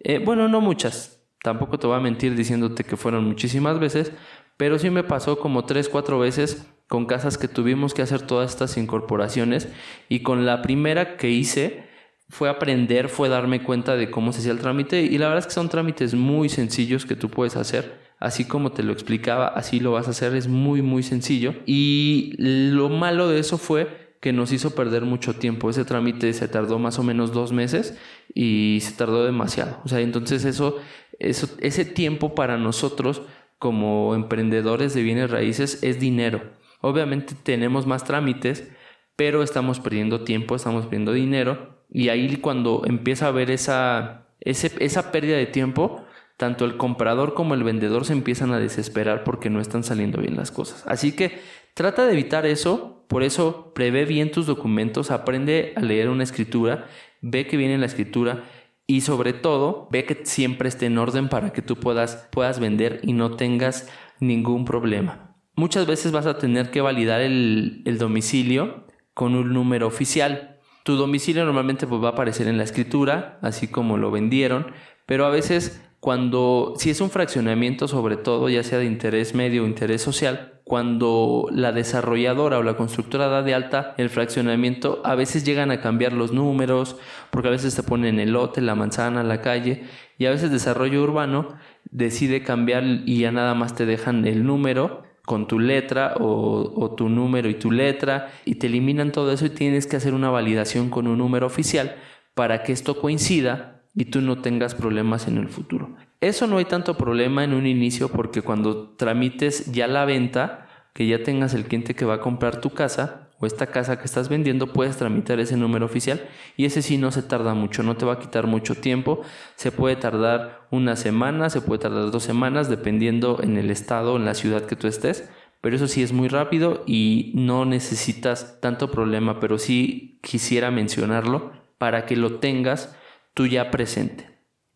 Eh, 0.00 0.18
bueno, 0.18 0.48
no 0.48 0.60
muchas. 0.60 1.13
Tampoco 1.44 1.78
te 1.78 1.86
voy 1.86 1.96
a 1.96 2.00
mentir 2.00 2.34
diciéndote 2.34 2.84
que 2.84 2.96
fueron 2.96 3.26
muchísimas 3.26 3.78
veces, 3.78 4.12
pero 4.56 4.78
sí 4.78 4.88
me 4.88 5.04
pasó 5.04 5.38
como 5.38 5.66
tres, 5.66 5.90
cuatro 5.90 6.18
veces 6.18 6.66
con 6.88 7.04
casas 7.04 7.36
que 7.36 7.48
tuvimos 7.48 7.92
que 7.92 8.00
hacer 8.00 8.22
todas 8.22 8.50
estas 8.50 8.78
incorporaciones 8.78 9.68
y 10.08 10.20
con 10.20 10.46
la 10.46 10.62
primera 10.62 11.18
que 11.18 11.28
hice 11.28 11.84
fue 12.30 12.48
aprender, 12.48 13.10
fue 13.10 13.28
darme 13.28 13.62
cuenta 13.62 13.94
de 13.94 14.10
cómo 14.10 14.32
se 14.32 14.38
hacía 14.38 14.52
el 14.52 14.58
trámite 14.58 15.02
y 15.02 15.18
la 15.18 15.26
verdad 15.26 15.40
es 15.40 15.46
que 15.48 15.52
son 15.52 15.68
trámites 15.68 16.14
muy 16.14 16.48
sencillos 16.48 17.04
que 17.04 17.14
tú 17.14 17.28
puedes 17.28 17.56
hacer. 17.56 18.00
Así 18.18 18.46
como 18.46 18.72
te 18.72 18.82
lo 18.82 18.94
explicaba, 18.94 19.48
así 19.48 19.80
lo 19.80 19.92
vas 19.92 20.06
a 20.06 20.12
hacer, 20.12 20.34
es 20.34 20.48
muy 20.48 20.80
muy 20.80 21.02
sencillo. 21.02 21.56
Y 21.66 22.32
lo 22.38 22.88
malo 22.88 23.28
de 23.28 23.38
eso 23.38 23.58
fue 23.58 24.03
que 24.24 24.32
nos 24.32 24.52
hizo 24.52 24.74
perder 24.74 25.02
mucho 25.02 25.34
tiempo. 25.34 25.68
Ese 25.68 25.84
trámite 25.84 26.32
se 26.32 26.48
tardó 26.48 26.78
más 26.78 26.98
o 26.98 27.02
menos 27.02 27.34
dos 27.34 27.52
meses 27.52 27.98
y 28.32 28.78
se 28.80 28.92
tardó 28.92 29.22
demasiado. 29.22 29.82
O 29.84 29.88
sea, 29.88 30.00
entonces 30.00 30.46
eso, 30.46 30.78
eso 31.18 31.46
ese 31.60 31.84
tiempo 31.84 32.34
para 32.34 32.56
nosotros 32.56 33.20
como 33.58 34.14
emprendedores 34.14 34.94
de 34.94 35.02
bienes 35.02 35.30
raíces 35.30 35.82
es 35.82 36.00
dinero. 36.00 36.40
Obviamente 36.80 37.34
tenemos 37.42 37.86
más 37.86 38.04
trámites, 38.04 38.66
pero 39.14 39.42
estamos 39.42 39.78
perdiendo 39.78 40.24
tiempo, 40.24 40.56
estamos 40.56 40.84
perdiendo 40.84 41.12
dinero 41.12 41.84
y 41.90 42.08
ahí 42.08 42.38
cuando 42.38 42.80
empieza 42.86 43.26
a 43.26 43.28
haber 43.28 43.50
esa, 43.50 44.28
esa 44.40 45.12
pérdida 45.12 45.36
de 45.36 45.44
tiempo, 45.44 46.02
tanto 46.38 46.64
el 46.64 46.78
comprador 46.78 47.34
como 47.34 47.52
el 47.52 47.62
vendedor 47.62 48.06
se 48.06 48.14
empiezan 48.14 48.54
a 48.54 48.58
desesperar 48.58 49.22
porque 49.22 49.50
no 49.50 49.60
están 49.60 49.84
saliendo 49.84 50.22
bien 50.22 50.36
las 50.36 50.50
cosas. 50.50 50.82
Así 50.86 51.12
que 51.12 51.40
trata 51.74 52.06
de 52.06 52.14
evitar 52.14 52.46
eso, 52.46 52.93
por 53.14 53.22
eso 53.22 53.70
prevé 53.76 54.06
bien 54.06 54.32
tus 54.32 54.46
documentos, 54.46 55.12
aprende 55.12 55.72
a 55.76 55.80
leer 55.82 56.08
una 56.08 56.24
escritura, 56.24 56.88
ve 57.20 57.46
que 57.46 57.56
viene 57.56 57.78
la 57.78 57.86
escritura 57.86 58.42
y 58.88 59.02
sobre 59.02 59.32
todo 59.32 59.86
ve 59.92 60.04
que 60.04 60.26
siempre 60.26 60.68
esté 60.68 60.86
en 60.86 60.98
orden 60.98 61.28
para 61.28 61.52
que 61.52 61.62
tú 61.62 61.76
puedas, 61.76 62.26
puedas 62.32 62.58
vender 62.58 62.98
y 63.04 63.12
no 63.12 63.36
tengas 63.36 63.88
ningún 64.18 64.64
problema. 64.64 65.36
Muchas 65.54 65.86
veces 65.86 66.10
vas 66.10 66.26
a 66.26 66.38
tener 66.38 66.72
que 66.72 66.80
validar 66.80 67.20
el, 67.20 67.84
domicilio 68.00 68.84
con 69.14 69.36
un 69.36 69.52
número 69.52 69.86
oficial. 69.86 70.58
Tu 70.82 70.96
domicilio 70.96 71.44
normalmente 71.44 71.86
pues, 71.86 72.02
va 72.02 72.08
a 72.08 72.12
aparecer 72.14 72.48
en 72.48 72.58
la 72.58 72.64
escritura, 72.64 73.38
así 73.42 73.68
como 73.68 73.96
lo 73.96 74.10
vendieron, 74.10 74.72
pero 75.06 75.24
a 75.24 75.30
veces 75.30 75.80
cuando, 76.04 76.74
si 76.76 76.90
es 76.90 77.00
un 77.00 77.08
fraccionamiento 77.08 77.88
sobre 77.88 78.18
todo, 78.18 78.50
ya 78.50 78.62
sea 78.62 78.78
de 78.78 78.84
interés 78.84 79.34
medio 79.34 79.62
o 79.62 79.66
interés 79.66 80.02
social, 80.02 80.60
cuando 80.62 81.48
la 81.50 81.72
desarrolladora 81.72 82.58
o 82.58 82.62
la 82.62 82.76
constructora 82.76 83.28
da 83.28 83.42
de 83.42 83.54
alta 83.54 83.94
el 83.96 84.10
fraccionamiento, 84.10 85.00
a 85.02 85.14
veces 85.14 85.44
llegan 85.46 85.70
a 85.70 85.80
cambiar 85.80 86.12
los 86.12 86.30
números, 86.30 86.98
porque 87.30 87.48
a 87.48 87.52
veces 87.52 87.74
te 87.74 87.82
ponen 87.82 88.20
el 88.20 88.34
lote, 88.34 88.60
la 88.60 88.74
manzana, 88.74 89.22
la 89.22 89.40
calle, 89.40 89.84
y 90.18 90.26
a 90.26 90.30
veces 90.30 90.50
desarrollo 90.50 91.02
urbano 91.02 91.56
decide 91.90 92.42
cambiar 92.42 92.84
y 92.84 93.20
ya 93.20 93.32
nada 93.32 93.54
más 93.54 93.74
te 93.74 93.86
dejan 93.86 94.26
el 94.26 94.44
número 94.44 95.04
con 95.24 95.48
tu 95.48 95.58
letra 95.58 96.16
o, 96.20 96.94
tu 96.98 97.08
número 97.08 97.48
y 97.48 97.54
tu 97.54 97.72
letra 97.72 98.30
y 98.44 98.56
te 98.56 98.66
eliminan 98.66 99.10
todo 99.10 99.32
eso 99.32 99.46
y 99.46 99.50
tienes 99.50 99.86
que 99.86 99.96
hacer 99.96 100.12
una 100.12 100.28
validación 100.28 100.90
con 100.90 101.06
un 101.06 101.16
número 101.16 101.46
oficial 101.46 101.96
para 102.34 102.62
que 102.62 102.72
esto 102.72 103.00
coincida 103.00 103.73
y 103.94 104.06
tú 104.06 104.20
no 104.20 104.38
tengas 104.38 104.74
problemas 104.74 105.28
en 105.28 105.38
el 105.38 105.48
futuro. 105.48 105.96
Eso 106.20 106.46
no 106.46 106.58
hay 106.58 106.64
tanto 106.64 106.96
problema 106.96 107.44
en 107.44 107.54
un 107.54 107.66
inicio 107.66 108.08
porque 108.08 108.42
cuando 108.42 108.90
tramites 108.96 109.72
ya 109.72 109.86
la 109.86 110.04
venta, 110.04 110.66
que 110.92 111.06
ya 111.06 111.22
tengas 111.22 111.54
el 111.54 111.64
cliente 111.64 111.94
que 111.94 112.04
va 112.04 112.14
a 112.14 112.20
comprar 112.20 112.60
tu 112.60 112.70
casa, 112.70 113.24
o 113.38 113.46
esta 113.46 113.66
casa 113.66 113.98
que 113.98 114.04
estás 114.04 114.28
vendiendo, 114.28 114.72
puedes 114.72 114.96
tramitar 114.96 115.40
ese 115.40 115.56
número 115.56 115.84
oficial 115.84 116.22
y 116.56 116.66
ese 116.66 116.82
sí 116.82 116.98
no 116.98 117.10
se 117.10 117.22
tarda 117.22 117.54
mucho, 117.54 117.82
no 117.82 117.96
te 117.96 118.06
va 118.06 118.14
a 118.14 118.18
quitar 118.18 118.46
mucho 118.46 118.76
tiempo, 118.76 119.22
se 119.56 119.72
puede 119.72 119.96
tardar 119.96 120.66
una 120.70 120.96
semana, 120.96 121.50
se 121.50 121.60
puede 121.60 121.80
tardar 121.80 122.10
dos 122.10 122.22
semanas, 122.22 122.68
dependiendo 122.68 123.40
en 123.42 123.56
el 123.56 123.70
estado, 123.70 124.16
en 124.16 124.24
la 124.24 124.34
ciudad 124.34 124.66
que 124.66 124.76
tú 124.76 124.86
estés, 124.86 125.28
pero 125.60 125.76
eso 125.76 125.88
sí 125.88 126.02
es 126.02 126.12
muy 126.12 126.28
rápido 126.28 126.84
y 126.86 127.32
no 127.34 127.64
necesitas 127.64 128.60
tanto 128.60 128.90
problema, 128.90 129.40
pero 129.40 129.58
sí 129.58 130.18
quisiera 130.22 130.70
mencionarlo 130.70 131.52
para 131.78 132.06
que 132.06 132.16
lo 132.16 132.38
tengas 132.38 132.96
tú 133.34 133.46
ya 133.46 133.70
presente. 133.70 134.30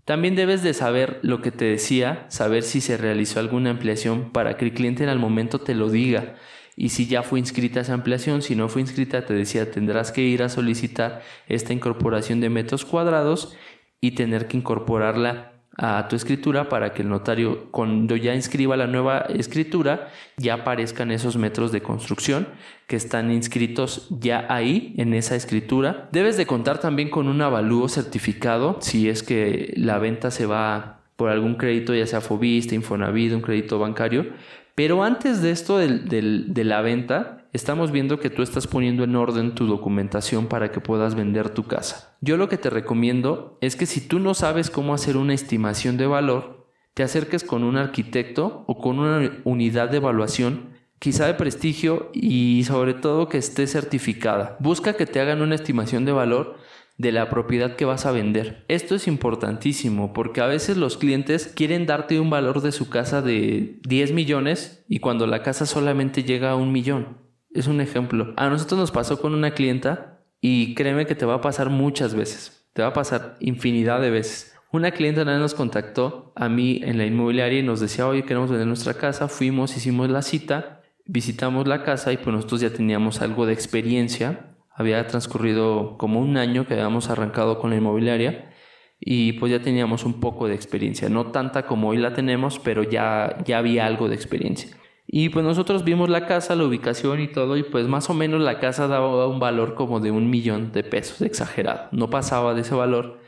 También 0.04 0.36
debes 0.36 0.62
de 0.62 0.74
saber 0.74 1.20
lo 1.22 1.42
que 1.42 1.50
te 1.50 1.66
decía, 1.66 2.26
saber 2.28 2.62
si 2.62 2.80
se 2.80 2.96
realizó 2.96 3.40
alguna 3.40 3.70
ampliación 3.70 4.32
para 4.32 4.56
que 4.56 4.64
el 4.64 4.72
cliente 4.72 5.02
en 5.02 5.10
el 5.10 5.18
momento 5.18 5.60
te 5.60 5.74
lo 5.74 5.90
diga 5.90 6.34
y 6.80 6.90
si 6.90 7.08
ya 7.08 7.24
fue 7.24 7.40
inscrita 7.40 7.80
esa 7.80 7.92
ampliación, 7.92 8.40
si 8.40 8.54
no 8.54 8.68
fue 8.68 8.80
inscrita, 8.80 9.26
te 9.26 9.34
decía, 9.34 9.68
tendrás 9.72 10.12
que 10.12 10.22
ir 10.22 10.44
a 10.44 10.48
solicitar 10.48 11.22
esta 11.48 11.72
incorporación 11.72 12.40
de 12.40 12.50
metros 12.50 12.84
cuadrados 12.84 13.56
y 14.00 14.12
tener 14.12 14.46
que 14.46 14.58
incorporarla 14.58 15.57
a 15.78 16.08
tu 16.08 16.16
escritura 16.16 16.68
para 16.68 16.92
que 16.92 17.02
el 17.02 17.08
notario 17.08 17.70
cuando 17.70 18.16
ya 18.16 18.34
inscriba 18.34 18.76
la 18.76 18.88
nueva 18.88 19.20
escritura 19.28 20.08
ya 20.36 20.54
aparezcan 20.54 21.12
esos 21.12 21.36
metros 21.36 21.70
de 21.70 21.82
construcción 21.82 22.48
que 22.88 22.96
están 22.96 23.30
inscritos 23.30 24.08
ya 24.10 24.44
ahí 24.48 24.94
en 24.98 25.14
esa 25.14 25.36
escritura. 25.36 26.08
Debes 26.10 26.36
de 26.36 26.46
contar 26.46 26.78
también 26.78 27.10
con 27.10 27.28
un 27.28 27.40
avalúo 27.40 27.88
certificado 27.88 28.78
si 28.80 29.08
es 29.08 29.22
que 29.22 29.72
la 29.76 29.98
venta 29.98 30.32
se 30.32 30.46
va 30.46 31.02
por 31.14 31.30
algún 31.30 31.54
crédito, 31.54 31.94
ya 31.94 32.06
sea 32.06 32.20
Fobista, 32.20 32.74
Infonavit, 32.74 33.32
un 33.32 33.40
crédito 33.40 33.78
bancario, 33.78 34.26
pero 34.74 35.02
antes 35.02 35.42
de 35.42 35.50
esto 35.50 35.78
de 35.78 36.64
la 36.64 36.80
venta, 36.80 37.47
estamos 37.52 37.90
viendo 37.92 38.18
que 38.18 38.30
tú 38.30 38.42
estás 38.42 38.66
poniendo 38.66 39.04
en 39.04 39.16
orden 39.16 39.54
tu 39.54 39.66
documentación 39.66 40.46
para 40.46 40.70
que 40.70 40.80
puedas 40.80 41.14
vender 41.14 41.50
tu 41.50 41.64
casa. 41.64 42.16
Yo 42.20 42.36
lo 42.36 42.48
que 42.48 42.58
te 42.58 42.70
recomiendo 42.70 43.58
es 43.60 43.76
que 43.76 43.86
si 43.86 44.00
tú 44.00 44.18
no 44.18 44.34
sabes 44.34 44.70
cómo 44.70 44.94
hacer 44.94 45.16
una 45.16 45.34
estimación 45.34 45.96
de 45.96 46.06
valor, 46.06 46.66
te 46.94 47.02
acerques 47.02 47.44
con 47.44 47.64
un 47.64 47.76
arquitecto 47.76 48.64
o 48.66 48.78
con 48.78 48.98
una 48.98 49.40
unidad 49.44 49.88
de 49.90 49.98
evaluación 49.98 50.78
quizá 50.98 51.26
de 51.26 51.34
prestigio 51.34 52.10
y 52.12 52.64
sobre 52.64 52.94
todo 52.94 53.28
que 53.28 53.38
esté 53.38 53.66
certificada. 53.66 54.56
Busca 54.60 54.94
que 54.94 55.06
te 55.06 55.20
hagan 55.20 55.42
una 55.42 55.54
estimación 55.54 56.04
de 56.04 56.12
valor 56.12 56.56
de 56.96 57.12
la 57.12 57.30
propiedad 57.30 57.76
que 57.76 57.84
vas 57.84 58.06
a 58.06 58.10
vender. 58.10 58.64
Esto 58.66 58.96
es 58.96 59.06
importantísimo 59.06 60.12
porque 60.12 60.40
a 60.40 60.46
veces 60.46 60.76
los 60.76 60.96
clientes 60.96 61.46
quieren 61.46 61.86
darte 61.86 62.18
un 62.18 62.30
valor 62.30 62.60
de 62.60 62.72
su 62.72 62.90
casa 62.90 63.22
de 63.22 63.78
10 63.86 64.12
millones 64.12 64.84
y 64.88 64.98
cuando 64.98 65.26
la 65.28 65.42
casa 65.42 65.64
solamente 65.66 66.24
llega 66.24 66.50
a 66.50 66.56
un 66.56 66.72
millón. 66.72 67.27
Es 67.50 67.66
un 67.66 67.80
ejemplo. 67.80 68.34
A 68.36 68.48
nosotros 68.48 68.78
nos 68.78 68.90
pasó 68.90 69.20
con 69.20 69.34
una 69.34 69.52
clienta 69.52 70.24
y 70.40 70.74
créeme 70.74 71.06
que 71.06 71.14
te 71.14 71.26
va 71.26 71.34
a 71.34 71.40
pasar 71.40 71.70
muchas 71.70 72.14
veces. 72.14 72.68
Te 72.72 72.82
va 72.82 72.88
a 72.88 72.92
pasar 72.92 73.36
infinidad 73.40 74.00
de 74.00 74.10
veces. 74.10 74.54
Una 74.70 74.90
clienta 74.90 75.24
nos 75.24 75.54
contactó 75.54 76.32
a 76.36 76.48
mí 76.48 76.80
en 76.84 76.98
la 76.98 77.06
inmobiliaria 77.06 77.60
y 77.60 77.62
nos 77.62 77.80
decía, 77.80 78.06
oye, 78.06 78.24
queremos 78.24 78.50
vender 78.50 78.66
nuestra 78.66 78.94
casa. 78.94 79.28
Fuimos, 79.28 79.76
hicimos 79.76 80.10
la 80.10 80.22
cita, 80.22 80.82
visitamos 81.06 81.66
la 81.66 81.82
casa 81.82 82.12
y 82.12 82.18
pues 82.18 82.28
nosotros 82.34 82.60
ya 82.60 82.70
teníamos 82.70 83.22
algo 83.22 83.46
de 83.46 83.54
experiencia 83.54 84.48
había 84.78 85.04
transcurrido 85.08 85.98
como 85.98 86.20
un 86.20 86.36
año 86.36 86.64
que 86.64 86.74
habíamos 86.74 87.10
arrancado 87.10 87.58
con 87.58 87.70
la 87.70 87.76
inmobiliaria 87.76 88.52
y 89.00 89.32
pues 89.32 89.50
ya 89.50 89.60
teníamos 89.60 90.04
un 90.04 90.20
poco 90.20 90.46
de 90.46 90.54
experiencia, 90.54 91.08
no 91.08 91.32
tanta 91.32 91.66
como 91.66 91.88
hoy 91.88 91.98
la 91.98 92.14
tenemos, 92.14 92.60
pero 92.60 92.84
ya, 92.84 93.38
ya 93.44 93.58
había 93.58 93.86
algo 93.86 94.08
de 94.08 94.14
experiencia. 94.14 94.76
Y 95.10 95.30
pues 95.30 95.42
nosotros 95.42 95.84
vimos 95.84 96.10
la 96.10 96.26
casa, 96.26 96.54
la 96.54 96.64
ubicación 96.64 97.20
y 97.20 97.28
todo, 97.28 97.56
y 97.56 97.62
pues 97.62 97.88
más 97.88 98.10
o 98.10 98.14
menos 98.14 98.42
la 98.42 98.60
casa 98.60 98.88
daba 98.88 99.26
un 99.26 99.40
valor 99.40 99.74
como 99.74 100.00
de 100.00 100.10
un 100.10 100.28
millón 100.28 100.70
de 100.70 100.84
pesos, 100.84 101.22
exagerado, 101.22 101.88
no 101.92 102.10
pasaba 102.10 102.52
de 102.52 102.60
ese 102.60 102.74
valor. 102.74 103.18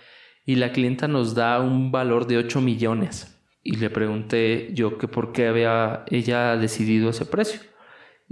Y 0.44 0.56
la 0.56 0.72
clienta 0.72 1.08
nos 1.08 1.34
da 1.34 1.58
un 1.60 1.90
valor 1.90 2.26
de 2.26 2.36
8 2.36 2.60
millones. 2.60 3.40
Y 3.62 3.76
le 3.76 3.88
pregunté 3.88 4.70
yo 4.74 4.98
que 4.98 5.08
por 5.08 5.32
qué 5.32 5.48
había 5.48 6.04
ella 6.10 6.56
decidido 6.58 7.10
ese 7.10 7.24
precio. 7.24 7.60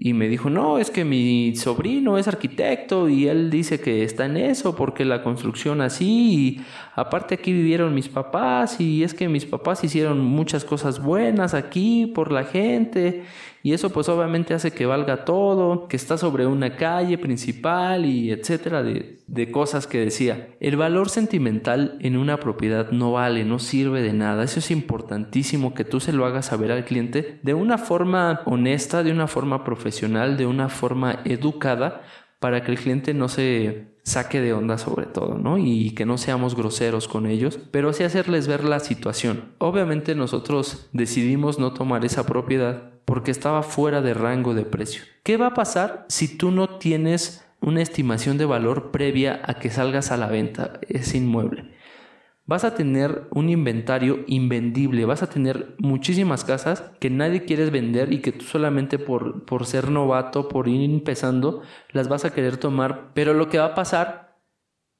Y 0.00 0.12
me 0.12 0.28
dijo, 0.28 0.48
no, 0.48 0.78
es 0.78 0.92
que 0.92 1.04
mi 1.04 1.56
sobrino 1.56 2.18
es 2.18 2.28
arquitecto 2.28 3.08
y 3.08 3.26
él 3.26 3.50
dice 3.50 3.80
que 3.80 4.04
está 4.04 4.26
en 4.26 4.36
eso 4.36 4.76
porque 4.76 5.04
la 5.04 5.24
construcción 5.24 5.80
así 5.80 6.06
y 6.06 6.60
aparte 6.94 7.34
aquí 7.34 7.52
vivieron 7.52 7.92
mis 7.96 8.08
papás 8.08 8.80
y 8.80 9.02
es 9.02 9.12
que 9.12 9.28
mis 9.28 9.44
papás 9.44 9.82
hicieron 9.82 10.24
muchas 10.24 10.64
cosas 10.64 11.02
buenas 11.02 11.52
aquí 11.52 12.06
por 12.06 12.30
la 12.30 12.44
gente 12.44 13.24
y 13.62 13.72
eso 13.72 13.90
pues 13.90 14.08
obviamente 14.08 14.54
hace 14.54 14.70
que 14.70 14.86
valga 14.86 15.24
todo, 15.24 15.88
que 15.88 15.96
está 15.96 16.16
sobre 16.16 16.46
una 16.46 16.76
calle 16.76 17.18
principal 17.18 18.06
y 18.06 18.30
etcétera 18.30 18.82
de, 18.82 19.18
de 19.26 19.50
cosas 19.50 19.86
que 19.86 19.98
decía. 19.98 20.48
El 20.60 20.76
valor 20.76 21.08
sentimental 21.08 21.98
en 22.00 22.16
una 22.16 22.38
propiedad 22.38 22.90
no 22.90 23.12
vale, 23.12 23.44
no 23.44 23.58
sirve 23.58 24.02
de 24.02 24.12
nada. 24.12 24.44
Eso 24.44 24.60
es 24.60 24.70
importantísimo 24.70 25.74
que 25.74 25.84
tú 25.84 26.00
se 26.00 26.12
lo 26.12 26.24
hagas 26.24 26.46
saber 26.46 26.70
al 26.70 26.84
cliente 26.84 27.40
de 27.42 27.54
una 27.54 27.78
forma 27.78 28.42
honesta, 28.46 29.02
de 29.02 29.12
una 29.12 29.26
forma 29.26 29.64
profesional, 29.64 30.36
de 30.36 30.46
una 30.46 30.68
forma 30.68 31.20
educada 31.24 32.02
para 32.38 32.62
que 32.62 32.70
el 32.70 32.78
cliente 32.78 33.14
no 33.14 33.28
se 33.28 33.88
saque 34.02 34.40
de 34.40 34.52
onda 34.52 34.78
sobre 34.78 35.06
todo, 35.06 35.36
¿no? 35.38 35.58
Y 35.58 35.90
que 35.90 36.06
no 36.06 36.18
seamos 36.18 36.54
groseros 36.54 37.08
con 37.08 37.26
ellos, 37.26 37.58
pero 37.70 37.92
sí 37.92 38.04
hacerles 38.04 38.48
ver 38.48 38.64
la 38.64 38.80
situación. 38.80 39.52
Obviamente 39.58 40.14
nosotros 40.14 40.88
decidimos 40.92 41.58
no 41.58 41.74
tomar 41.74 42.04
esa 42.04 42.24
propiedad 42.24 42.90
porque 43.04 43.30
estaba 43.30 43.62
fuera 43.62 44.00
de 44.00 44.14
rango 44.14 44.54
de 44.54 44.64
precio. 44.64 45.02
¿Qué 45.22 45.36
va 45.36 45.48
a 45.48 45.54
pasar 45.54 46.06
si 46.08 46.36
tú 46.36 46.50
no 46.50 46.78
tienes 46.78 47.44
una 47.60 47.82
estimación 47.82 48.38
de 48.38 48.44
valor 48.44 48.90
previa 48.90 49.40
a 49.44 49.54
que 49.54 49.70
salgas 49.70 50.10
a 50.10 50.16
la 50.16 50.28
venta 50.28 50.80
ese 50.88 51.18
inmueble? 51.18 51.77
Vas 52.48 52.64
a 52.64 52.74
tener 52.74 53.28
un 53.30 53.50
inventario 53.50 54.24
invendible, 54.26 55.04
vas 55.04 55.22
a 55.22 55.28
tener 55.28 55.76
muchísimas 55.78 56.44
casas 56.44 56.82
que 56.98 57.10
nadie 57.10 57.44
quieres 57.44 57.70
vender 57.70 58.10
y 58.10 58.22
que 58.22 58.32
tú 58.32 58.46
solamente 58.46 58.98
por, 58.98 59.44
por 59.44 59.66
ser 59.66 59.90
novato, 59.90 60.48
por 60.48 60.66
ir 60.66 60.82
empezando, 60.82 61.62
las 61.92 62.08
vas 62.08 62.24
a 62.24 62.32
querer 62.32 62.56
tomar, 62.56 63.10
pero 63.12 63.34
lo 63.34 63.50
que 63.50 63.58
va 63.58 63.66
a 63.66 63.74
pasar 63.74 64.40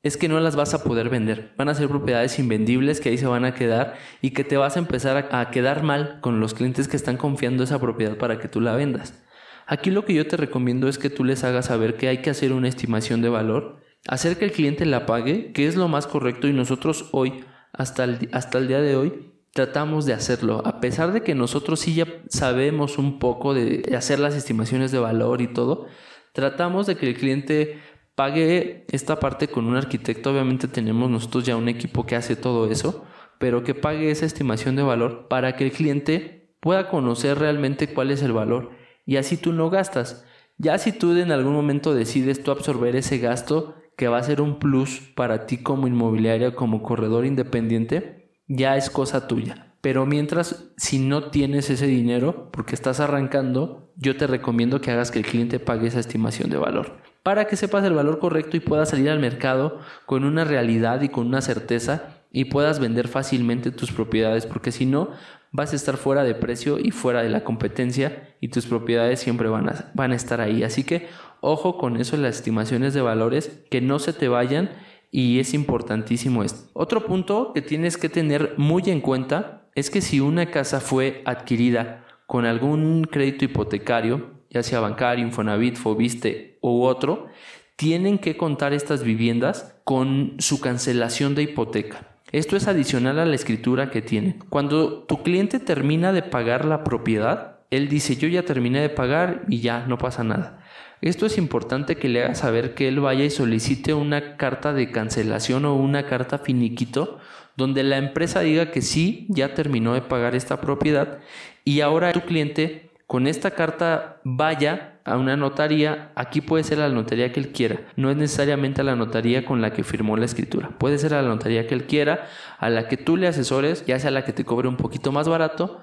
es 0.03 0.19
que 0.19 0.29
no 0.29 0.39
las 0.41 0.57
vas 0.57 0.75
a 0.75 0.85
poder 0.85 1.09
vender. 1.09 1.55
Van 1.57 1.71
a 1.71 1.75
ser 1.75 1.89
propiedades 1.89 2.39
invendibles 2.39 3.01
que 3.01 3.09
ahí 3.09 3.17
se 3.17 3.27
van 3.27 3.47
a 3.47 3.55
quedar 3.55 3.95
y 4.21 4.33
que 4.33 4.45
te 4.45 4.59
vas 4.59 4.77
a 4.77 4.81
empezar 4.81 5.29
a, 5.33 5.51
quedar 5.51 5.83
mal 5.83 6.21
con 6.21 6.41
los 6.41 6.53
clientes 6.53 6.87
que 6.87 6.99
están 6.99 7.17
confiando 7.17 7.65
esa 7.65 7.81
propiedad 7.81 8.19
para 8.19 8.39
que 8.39 8.49
tú 8.49 8.61
la 8.61 8.77
vendas. 8.77 9.25
Aquí 9.67 9.91
lo 9.91 10.05
que 10.05 10.13
yo 10.13 10.27
te 10.27 10.37
recomiendo 10.37 10.87
es 10.87 10.99
que 10.99 11.09
tú 11.09 11.25
les 11.25 11.45
hagas 11.45 11.67
saber 11.67 11.97
que 11.97 12.09
hay 12.09 12.19
que 12.19 12.29
hacer 12.29 12.53
una 12.53 12.69
estimación 12.69 13.23
de 13.23 13.31
valor, 13.31 13.81
hacer 14.07 14.39
que 14.39 14.45
el 14.45 14.53
cliente 14.53 14.87
la 14.87 15.07
pague, 15.07 15.53
que 15.53 15.67
es 15.67 15.77
lo 15.77 15.89
más 15.89 16.07
correcto 16.07 16.47
y 16.47 16.53
nosotros 16.53 17.09
hoy, 17.13 17.45
hasta 17.73 18.05
el, 18.05 18.29
hasta 18.33 18.59
el 18.59 18.69
día 18.69 18.81
de 18.81 18.97
hoy, 18.97 19.33
tratamos 19.53 20.07
de 20.07 20.13
hacerlo. 20.13 20.63
A 20.65 20.81
pesar 20.81 21.13
de 21.13 21.23
que 21.23 21.35
nosotros 21.35 21.81
sí 21.81 21.95
ya 21.95 22.07
sabemos 22.29 22.99
un 22.99 23.19
poco 23.19 23.55
de 23.55 23.95
hacer 23.97 24.19
las 24.21 24.35
estimaciones 24.35 24.93
de 24.93 24.99
valor 24.99 25.41
y 25.41 25.49
todo, 25.49 25.87
tratamos 26.33 26.87
de 26.87 26.97
que 26.97 27.09
el 27.09 27.17
cliente 27.17 27.81
pague 28.15 28.87
esta 28.91 29.19
parte 29.21 29.49
con 29.49 29.67
un 29.67 29.77
arquitecto. 29.77 30.31
Obviamente 30.31 30.69
tenemos 30.69 31.11
nosotros 31.11 31.45
ya 31.45 31.57
un 31.57 31.69
equipo 31.69 32.07
que 32.07 32.17
hace 32.17 32.37
todo 32.37 32.71
eso, 32.71 33.05
pero 33.39 33.65
que 33.65 33.75
pague 33.75 34.11
esa 34.11 34.27
estimación 34.27 34.77
de 34.77 34.83
valor 34.83 35.29
para 35.29 35.57
que 35.57 35.65
el 35.65 35.73
cliente 35.73 36.53
pueda 36.61 36.89
conocer 36.89 37.39
realmente 37.39 37.93
cuál 37.95 38.11
es 38.11 38.23
el 38.23 38.33
valor 38.33 38.71
y 39.07 39.17
así 39.17 39.37
tú 39.37 39.53
no 39.53 39.71
gastas. 39.71 40.25
Ya 40.59 40.77
si 40.77 40.93
tú 40.93 41.17
en 41.17 41.33
algún 41.33 41.55
momento 41.55 41.95
decides 41.95 42.43
tú 42.43 42.51
absorber 42.51 42.97
ese 42.97 43.19
gasto 43.19 43.77
que 43.99 44.09
va 44.09 44.17
a 44.17 44.23
ser 44.23 44.41
un 44.41 44.59
plus 44.59 45.01
para 45.15 45.45
ti 45.45 45.59
como 45.59 45.87
inmobiliaria, 45.87 46.55
como 46.55 46.83
corredor 46.83 47.27
independiente, 47.27 48.33
ya 48.47 48.79
es 48.79 48.89
cosa 48.89 49.29
tuya. 49.29 49.75
Pero 49.83 50.07
mientras, 50.07 50.71
si 50.79 50.99
no 50.99 51.31
tienes 51.31 51.69
ese 51.69 51.87
dinero, 51.87 52.51
porque 52.51 52.75
estás 52.75 53.01
arrancando, 53.01 53.93
yo 53.97 54.17
te 54.17 54.27
recomiendo 54.27 54.81
que 54.81 54.91
hagas 54.91 55.11
que 55.11 55.19
el 55.19 55.27
cliente 55.27 55.61
pague 55.61 55.89
esa 55.89 56.01
estimación 56.01 56.49
de 56.49 56.57
valor 56.57 56.97
para 57.29 57.47
que 57.47 57.57
sepas 57.57 57.85
el 57.85 57.93
valor 57.93 58.21
correcto 58.21 58.57
y 58.57 58.61
puedas 58.61 58.89
salir 58.89 59.11
al 59.11 59.19
mercado 59.19 59.81
con 60.07 60.25
una 60.25 60.45
realidad 60.45 61.03
y 61.03 61.11
con 61.11 61.27
una 61.27 61.43
certeza 61.43 62.25
y 62.33 62.47
puedas 62.47 62.79
vender 62.79 63.07
fácilmente 63.07 63.71
tus 63.71 63.93
propiedades, 63.93 64.47
porque 64.47 64.73
si 64.73 64.87
no, 64.87 65.11
vas 65.53 65.75
a 65.75 65.77
estar 65.77 65.99
fuera 65.99 66.25
de 66.25 66.35
precio 66.35 66.79
y 66.79 66.91
fuera 66.91 67.23
de 67.23 67.29
la 67.29 67.45
competencia 67.45 68.35
y 68.41 68.49
tus 68.49 68.65
propiedades 68.65 69.21
siempre 69.21 69.51
van 69.51 69.69
a, 69.69 69.91
van 69.93 70.13
a 70.13 70.17
estar 70.17 70.41
ahí. 70.41 70.63
Así 70.63 70.85
que 70.85 71.09
ojo 71.41 71.79
con 71.79 71.97
eso, 71.97 72.17
las 72.17 72.37
estimaciones 72.37 72.95
de 72.95 73.01
valores, 73.01 73.61
que 73.71 73.81
no 73.81 73.99
se 73.99 74.13
te 74.13 74.29
vayan 74.29 74.71
y 75.11 75.39
es 75.39 75.55
importantísimo 75.55 76.43
esto. 76.43 76.71
Otro 76.75 77.07
punto 77.07 77.53
que 77.55 77.63
tienes 77.63 77.97
que 77.97 78.09
tener 78.09 78.55
muy 78.57 78.83
en 78.87 79.01
cuenta 79.01 79.69
es 79.75 79.91
que 79.91 80.01
si 80.01 80.21
una 80.21 80.51
casa 80.51 80.81
fue 80.81 81.23
adquirida 81.25 82.05
con 82.27 82.45
algún 82.45 83.05
crédito 83.05 83.45
hipotecario, 83.45 84.39
ya 84.51 84.63
sea 84.63 84.81
bancario, 84.81 85.25
Infonavit, 85.25 85.77
Fobiste 85.77 86.59
u 86.61 86.83
otro, 86.83 87.29
tienen 87.77 88.19
que 88.19 88.37
contar 88.37 88.73
estas 88.73 89.05
viviendas 89.05 89.75
con 89.85 90.35
su 90.39 90.61
cancelación 90.61 91.35
de 91.35 91.45
hipoteca. 91.45 92.19
Esto 92.33 92.57
es 92.57 92.69
adicional 92.69 93.19
a 93.19 93.25
la 93.25 93.35
escritura 93.35 93.91
que 93.91 94.03
tienen. 94.03 94.41
Cuando 94.51 95.05
tu 95.05 95.23
cliente 95.23 95.61
termina 95.61 96.13
de 96.13 96.23
pagar 96.23 96.65
la 96.65 96.85
propiedad, 96.85 97.61
él 97.71 97.89
dice 97.89 98.17
yo 98.17 98.29
ya 98.29 98.43
terminé 98.43 98.81
de 98.81 98.89
pagar 98.91 99.45
y 99.49 99.61
ya 99.61 99.87
no 99.87 99.97
pasa 99.97 100.25
nada. 100.25 100.59
Esto 101.01 101.27
es 101.27 101.39
importante 101.39 101.97
que 101.97 102.09
le 102.09 102.25
haga 102.25 102.35
saber 102.35 102.75
que 102.75 102.89
él 102.89 102.99
vaya 103.01 103.25
y 103.25 103.31
solicite 103.31 103.95
una 103.95 104.37
carta 104.37 104.73
de 104.73 104.91
cancelación 104.91 105.65
o 105.65 105.75
una 105.75 106.07
carta 106.07 106.39
finiquito 106.39 107.19
donde 107.57 107.83
la 107.83 107.99
empresa 107.99 108.41
diga 108.41 108.71
que 108.71 108.83
sí, 108.83 109.27
ya 109.29 109.55
terminó 109.55 109.95
de 109.95 110.01
pagar 110.01 110.35
esta 110.35 110.61
propiedad 110.61 111.19
y 111.65 111.81
ahora 111.81 112.13
tu 112.13 112.21
cliente 112.23 112.91
con 113.09 113.27
esta 113.27 113.53
carta 113.53 114.21
vaya 114.23 115.01
a 115.05 115.17
una 115.17 115.37
notaría, 115.37 116.13
aquí 116.15 116.41
puede 116.41 116.63
ser 116.63 116.79
la 116.79 116.89
notaría 116.89 117.33
que 117.33 117.41
él 117.41 117.53
quiera, 117.53 117.81
no 117.97 118.11
es 118.11 118.17
necesariamente 118.17 118.83
a 118.83 118.85
la 118.85 118.95
notaría 118.95 119.45
con 119.45 119.61
la 119.61 119.73
que 119.73 119.83
firmó 119.83 120.17
la 120.17 120.27
escritura, 120.27 120.71
puede 120.79 120.99
ser 120.99 121.15
a 121.15 121.23
la 121.23 121.29
notaría 121.29 121.67
que 121.67 121.75
él 121.75 121.87
quiera, 121.87 122.29
a 122.59 122.71
la 122.71 122.87
que 122.87 122.97
tú 122.97 123.17
le 123.17 123.27
asesores, 123.27 123.87
ya 123.87 123.99
sea 123.99 124.11
la 124.11 124.25
que 124.25 124.33
te 124.33 124.45
cobre 124.45 124.69
un 124.69 124.77
poquito 124.77 125.11
más 125.11 125.29
barato 125.29 125.81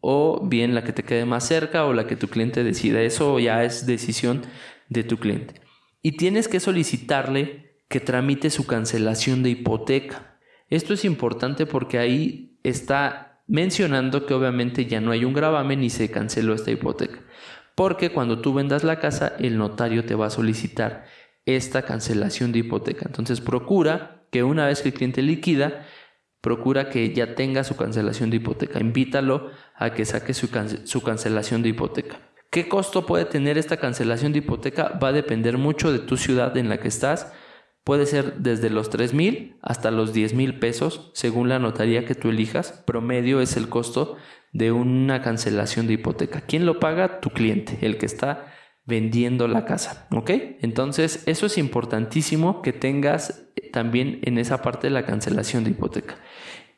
o 0.00 0.46
bien 0.46 0.74
la 0.74 0.84
que 0.84 0.92
te 0.92 1.02
quede 1.02 1.24
más 1.24 1.46
cerca 1.46 1.84
o 1.84 1.92
la 1.92 2.06
que 2.06 2.16
tu 2.16 2.28
cliente 2.28 2.64
decida, 2.64 3.02
eso 3.02 3.38
ya 3.38 3.64
es 3.64 3.86
decisión 3.86 4.42
de 4.88 5.04
tu 5.04 5.18
cliente. 5.18 5.60
Y 6.02 6.12
tienes 6.12 6.48
que 6.48 6.60
solicitarle 6.60 7.76
que 7.88 8.00
tramite 8.00 8.50
su 8.50 8.66
cancelación 8.66 9.42
de 9.42 9.50
hipoteca. 9.50 10.38
Esto 10.70 10.94
es 10.94 11.04
importante 11.04 11.66
porque 11.66 11.98
ahí 11.98 12.58
está 12.62 13.42
mencionando 13.46 14.26
que 14.26 14.34
obviamente 14.34 14.86
ya 14.86 15.00
no 15.00 15.10
hay 15.10 15.24
un 15.24 15.32
gravamen 15.32 15.82
y 15.82 15.90
se 15.90 16.10
canceló 16.10 16.54
esta 16.54 16.70
hipoteca. 16.70 17.20
Porque 17.74 18.10
cuando 18.10 18.40
tú 18.40 18.52
vendas 18.52 18.84
la 18.84 19.00
casa, 19.00 19.34
el 19.38 19.56
notario 19.56 20.04
te 20.04 20.14
va 20.14 20.26
a 20.26 20.30
solicitar 20.30 21.06
esta 21.46 21.82
cancelación 21.82 22.52
de 22.52 22.60
hipoteca. 22.60 23.06
Entonces 23.06 23.40
procura 23.40 24.26
que 24.30 24.42
una 24.42 24.66
vez 24.66 24.82
que 24.82 24.88
el 24.90 24.94
cliente 24.94 25.22
liquida, 25.22 25.86
procura 26.40 26.88
que 26.88 27.12
ya 27.12 27.34
tenga 27.34 27.64
su 27.64 27.76
cancelación 27.76 28.30
de 28.30 28.36
hipoteca. 28.36 28.80
Invítalo 28.80 29.50
a 29.74 29.94
que 29.94 30.04
saque 30.04 30.34
su, 30.34 30.50
cancelación 31.02 31.62
de 31.62 31.70
hipoteca. 31.70 32.20
¿Qué 32.50 32.68
costo 32.68 33.06
puede 33.06 33.24
tener 33.24 33.58
esta 33.58 33.76
cancelación 33.76 34.32
de 34.32 34.38
hipoteca? 34.38 34.98
Va 35.02 35.08
a 35.08 35.12
depender 35.12 35.58
mucho 35.58 35.92
de 35.92 35.98
tu 35.98 36.16
ciudad 36.16 36.56
en 36.56 36.68
la 36.68 36.78
que 36.78 36.88
estás 36.88 37.32
Puede 37.88 38.04
ser 38.04 38.34
desde 38.40 38.68
los 38.68 38.90
3 38.90 39.14
mil 39.14 39.56
hasta 39.62 39.90
los 39.90 40.12
10 40.12 40.34
mil 40.34 40.58
pesos, 40.58 41.10
según 41.14 41.48
la 41.48 41.58
notaría 41.58 42.04
que 42.04 42.14
tú 42.14 42.28
elijas. 42.28 42.84
Promedio 42.86 43.40
es 43.40 43.56
el 43.56 43.70
costo 43.70 44.18
de 44.52 44.72
una 44.72 45.22
cancelación 45.22 45.86
de 45.86 45.94
hipoteca. 45.94 46.42
¿Quién 46.42 46.66
lo 46.66 46.80
paga? 46.80 47.18
Tu 47.20 47.30
cliente, 47.30 47.78
el 47.80 47.96
que 47.96 48.04
está 48.04 48.52
vendiendo 48.88 49.46
la 49.46 49.66
casa. 49.66 50.08
¿Ok? 50.10 50.30
Entonces, 50.60 51.22
eso 51.26 51.46
es 51.46 51.58
importantísimo 51.58 52.62
que 52.62 52.72
tengas 52.72 53.44
también 53.70 54.20
en 54.22 54.38
esa 54.38 54.62
parte 54.62 54.86
de 54.86 54.92
la 54.92 55.04
cancelación 55.04 55.62
de 55.62 55.70
hipoteca. 55.70 56.16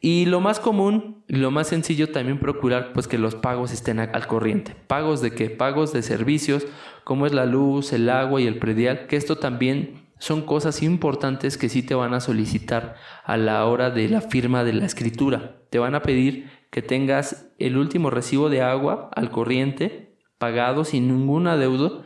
Y 0.01 0.27
lo 0.27 0.41
más 0.41 0.61
común 0.61 1.23
lo 1.29 1.51
más 1.51 1.69
sencillo 1.69 2.11
también 2.11 2.41
procurar 2.41 2.93
pues 2.93 3.07
que 3.07 3.19
los 3.19 3.37
pagos 3.37 3.71
estén 3.71 4.01
al 4.01 4.27
corriente. 4.27 4.75
¿Pagos 4.89 5.21
de 5.21 5.33
qué? 5.33 5.51
Pagos 5.51 5.93
de 5.93 6.03
servicios 6.03 6.67
como 7.05 7.27
es 7.27 7.33
la 7.33 7.47
luz, 7.47 7.93
el 7.93 8.09
agua 8.11 8.41
y 8.41 8.47
el 8.47 8.59
predial, 8.59 9.07
que 9.07 9.17
esto 9.17 9.37
también 9.37 10.09
son 10.19 10.43
cosas 10.43 10.83
importantes 10.83 11.57
que 11.57 11.69
sí 11.69 11.83
te 11.83 11.95
van 11.95 12.15
a 12.15 12.21
solicitar 12.21 12.97
a 13.25 13.37
la 13.37 13.65
hora 13.67 13.91
de 13.91 14.09
la 14.09 14.21
firma 14.21 14.65
de 14.65 14.73
la 14.73 14.87
escritura. 14.87 15.57
Te 15.71 15.79
van 15.79 15.95
a 15.95 16.03
pedir 16.03 16.51
que 16.71 16.83
tengas 16.83 17.51
el 17.59 17.77
último 17.77 18.11
recibo 18.11 18.51
de 18.51 18.63
agua 18.63 19.11
al 19.15 19.31
corriente 19.31 20.10
pagado 20.41 20.85
sin 20.85 21.07
ningún 21.07 21.47
adeudo. 21.47 22.03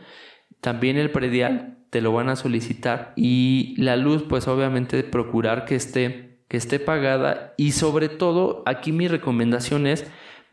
También 0.59 0.97
el 0.97 1.09
predial 1.09 1.77
te 1.89 2.01
lo 2.01 2.11
van 2.11 2.27
a 2.27 2.35
solicitar 2.35 3.13
y 3.15 3.73
la 3.77 3.95
luz 3.95 4.23
pues 4.27 4.47
obviamente 4.49 5.01
procurar 5.03 5.63
que 5.63 5.75
esté 5.75 6.41
que 6.49 6.57
esté 6.57 6.79
pagada 6.79 7.53
y 7.57 7.71
sobre 7.71 8.09
todo 8.09 8.61
aquí 8.65 8.91
mi 8.91 9.07
recomendación 9.07 9.87
es 9.87 10.05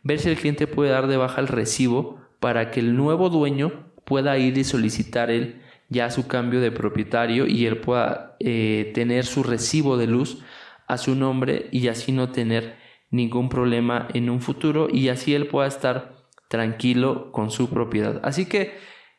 ver 0.05 0.21
si 0.21 0.31
el 0.31 0.37
cliente 0.37 0.67
puede 0.67 0.91
dar 0.91 1.09
de 1.09 1.17
baja 1.17 1.41
el 1.41 1.49
recibo 1.49 2.21
para 2.41 2.71
que 2.71 2.81
el 2.81 2.97
nuevo 2.97 3.29
dueño 3.29 3.93
pueda 4.05 4.39
ir 4.39 4.57
y 4.57 4.65
solicitar 4.65 5.31
el 5.31 5.61
ya 5.89 6.11
su 6.11 6.29
cambio 6.29 6.61
de 6.61 6.71
propietario 6.71 7.47
y 7.47 7.67
él 7.67 7.79
pueda 7.79 8.37
eh, 8.39 8.93
tener 8.95 9.27
su 9.27 9.43
recibo 9.43 9.97
de 9.97 10.07
luz 10.07 10.39
a 10.87 10.97
su 10.97 11.17
nombre 11.17 11.69
y 11.73 11.89
así 11.89 12.13
no 12.13 12.31
tener 12.31 12.77
ningún 13.11 13.49
problema 13.49 14.07
en 14.15 14.31
un 14.31 14.41
futuro 14.41 14.89
y 14.91 15.09
así 15.09 15.35
él 15.35 15.49
pueda 15.49 15.67
estar 15.67 16.22
tranquilo 16.53 17.33
con 17.33 17.51
su 17.51 17.71
propiedad. 17.71 18.21
Así 18.25 18.45
que 18.45 18.75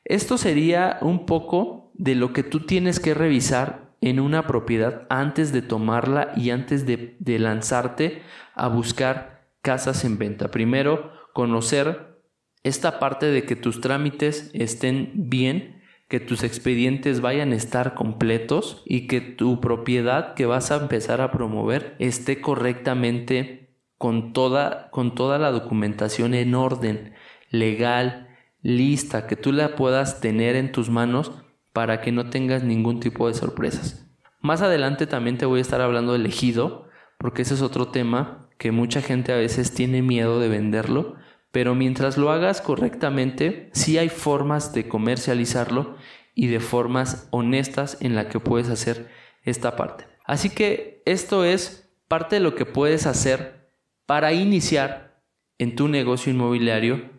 esto 0.05 0.37
sería 0.37 0.99
un 1.01 1.25
poco 1.25 1.91
de 1.95 2.13
lo 2.13 2.31
que 2.31 2.43
tú 2.43 2.59
tienes 2.59 2.99
que 2.99 3.15
revisar 3.15 3.95
en 4.01 4.19
una 4.19 4.45
propiedad 4.45 5.07
antes 5.09 5.51
de 5.51 5.63
tomarla 5.63 6.31
y 6.35 6.51
antes 6.51 6.85
de, 6.85 7.17
lanzarte 7.39 8.21
a 8.53 8.67
buscar 8.67 9.47
casas 9.63 10.05
en 10.05 10.19
venta. 10.19 10.51
Primero, 10.51 11.11
conocer 11.33 12.21
esta 12.61 12.99
parte 12.99 13.25
de 13.25 13.45
que 13.45 13.55
tus 13.55 13.81
trámites 13.81 14.51
estén 14.53 15.11
bien, 15.15 15.81
que 16.09 16.19
tus 16.19 16.43
expedientes 16.43 17.19
vayan 17.19 17.51
a 17.51 17.55
estar 17.55 17.95
completos 17.95 18.83
y 18.85 19.07
que 19.07 19.21
tu 19.21 19.59
propiedad 19.59 20.35
que 20.35 20.45
vas 20.45 20.69
a 20.69 20.75
empezar 20.75 21.19
a 21.19 21.31
promover 21.31 21.95
esté 21.97 22.41
correctamente 22.41 23.63
con 24.03 24.33
toda, 24.33 24.89
con 24.91 25.15
toda 25.15 25.39
la 25.39 25.49
documentación 25.49 26.33
en 26.33 26.55
orden, 26.55 27.13
legal, 27.53 28.27
lista, 28.61 29.27
que 29.27 29.37
tú 29.37 29.53
la 29.53 29.77
puedas 29.77 30.19
tener 30.19 30.57
en 30.57 30.73
tus 30.73 30.89
manos 30.89 31.31
para 31.71 32.01
que 32.01 32.11
no 32.11 32.29
tengas 32.29 32.63
ningún 32.65 32.99
tipo 32.99 33.29
de 33.29 33.33
sorpresas. 33.33 34.05
Más 34.41 34.61
adelante 34.61 35.07
también 35.07 35.37
te 35.37 35.45
voy 35.45 35.59
a 35.59 35.61
estar 35.61 35.79
hablando 35.79 36.11
del 36.11 36.25
ejido, 36.25 36.89
porque 37.17 37.43
ese 37.43 37.53
es 37.53 37.61
otro 37.61 37.87
tema 37.87 38.49
que 38.57 38.73
mucha 38.73 39.01
gente 39.01 39.31
a 39.31 39.37
veces 39.37 39.73
tiene 39.73 40.01
miedo 40.01 40.41
de 40.41 40.49
venderlo 40.49 41.15
pero 41.53 41.75
mientras 41.75 42.17
lo 42.17 42.31
hagas 42.31 42.61
correctamente, 42.61 43.69
sí 43.73 43.99
hay 43.99 44.09
formas 44.09 44.73
de 44.73 44.87
comercializarlo 44.87 45.97
y 46.33 46.47
de 46.47 46.59
formas 46.59 47.27
honestas 47.29 47.95
en 48.01 48.15
la 48.15 48.27
que 48.27 48.39
puedes 48.39 48.69
hacer 48.69 49.11
esta 49.43 49.75
parte. 49.75 50.05
Así 50.25 50.49
que 50.49 51.03
esto 51.05 51.45
es 51.45 51.93
parte 52.07 52.37
de 52.37 52.39
lo 52.39 52.55
que 52.55 52.65
puedes 52.65 53.05
hacer 53.05 53.69
para 54.07 54.33
iniciar 54.33 55.21
en 55.59 55.75
tu 55.75 55.87
negocio 55.87 56.33
inmobiliario 56.33 57.12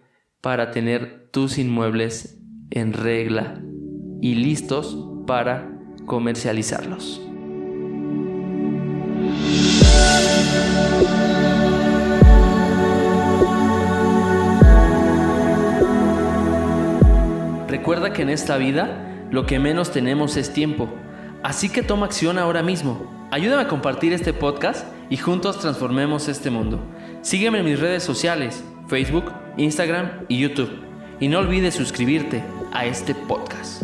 para 0.44 0.72
tener 0.72 1.30
tus 1.30 1.56
inmuebles 1.56 2.38
en 2.70 2.92
regla 2.92 3.62
y 4.20 4.34
listos 4.34 4.94
para 5.26 5.70
comercializarlos. 6.04 7.22
Recuerda 17.66 18.12
que 18.12 18.20
en 18.20 18.28
esta 18.28 18.58
vida 18.58 19.26
lo 19.30 19.46
que 19.46 19.58
menos 19.58 19.92
tenemos 19.92 20.36
es 20.36 20.52
tiempo, 20.52 20.90
así 21.42 21.70
que 21.70 21.82
toma 21.82 22.04
acción 22.04 22.36
ahora 22.36 22.62
mismo. 22.62 23.26
Ayúdame 23.30 23.62
a 23.62 23.68
compartir 23.68 24.12
este 24.12 24.34
podcast 24.34 24.86
y 25.08 25.16
juntos 25.16 25.58
transformemos 25.58 26.28
este 26.28 26.50
mundo. 26.50 26.84
Sígueme 27.22 27.60
en 27.60 27.64
mis 27.64 27.80
redes 27.80 28.02
sociales, 28.02 28.62
Facebook, 28.88 29.32
Instagram 29.56 30.26
y 30.28 30.40
YouTube. 30.40 30.70
Y 31.20 31.28
no 31.28 31.38
olvides 31.38 31.74
suscribirte 31.74 32.42
a 32.72 32.86
este 32.86 33.14
podcast. 33.14 33.83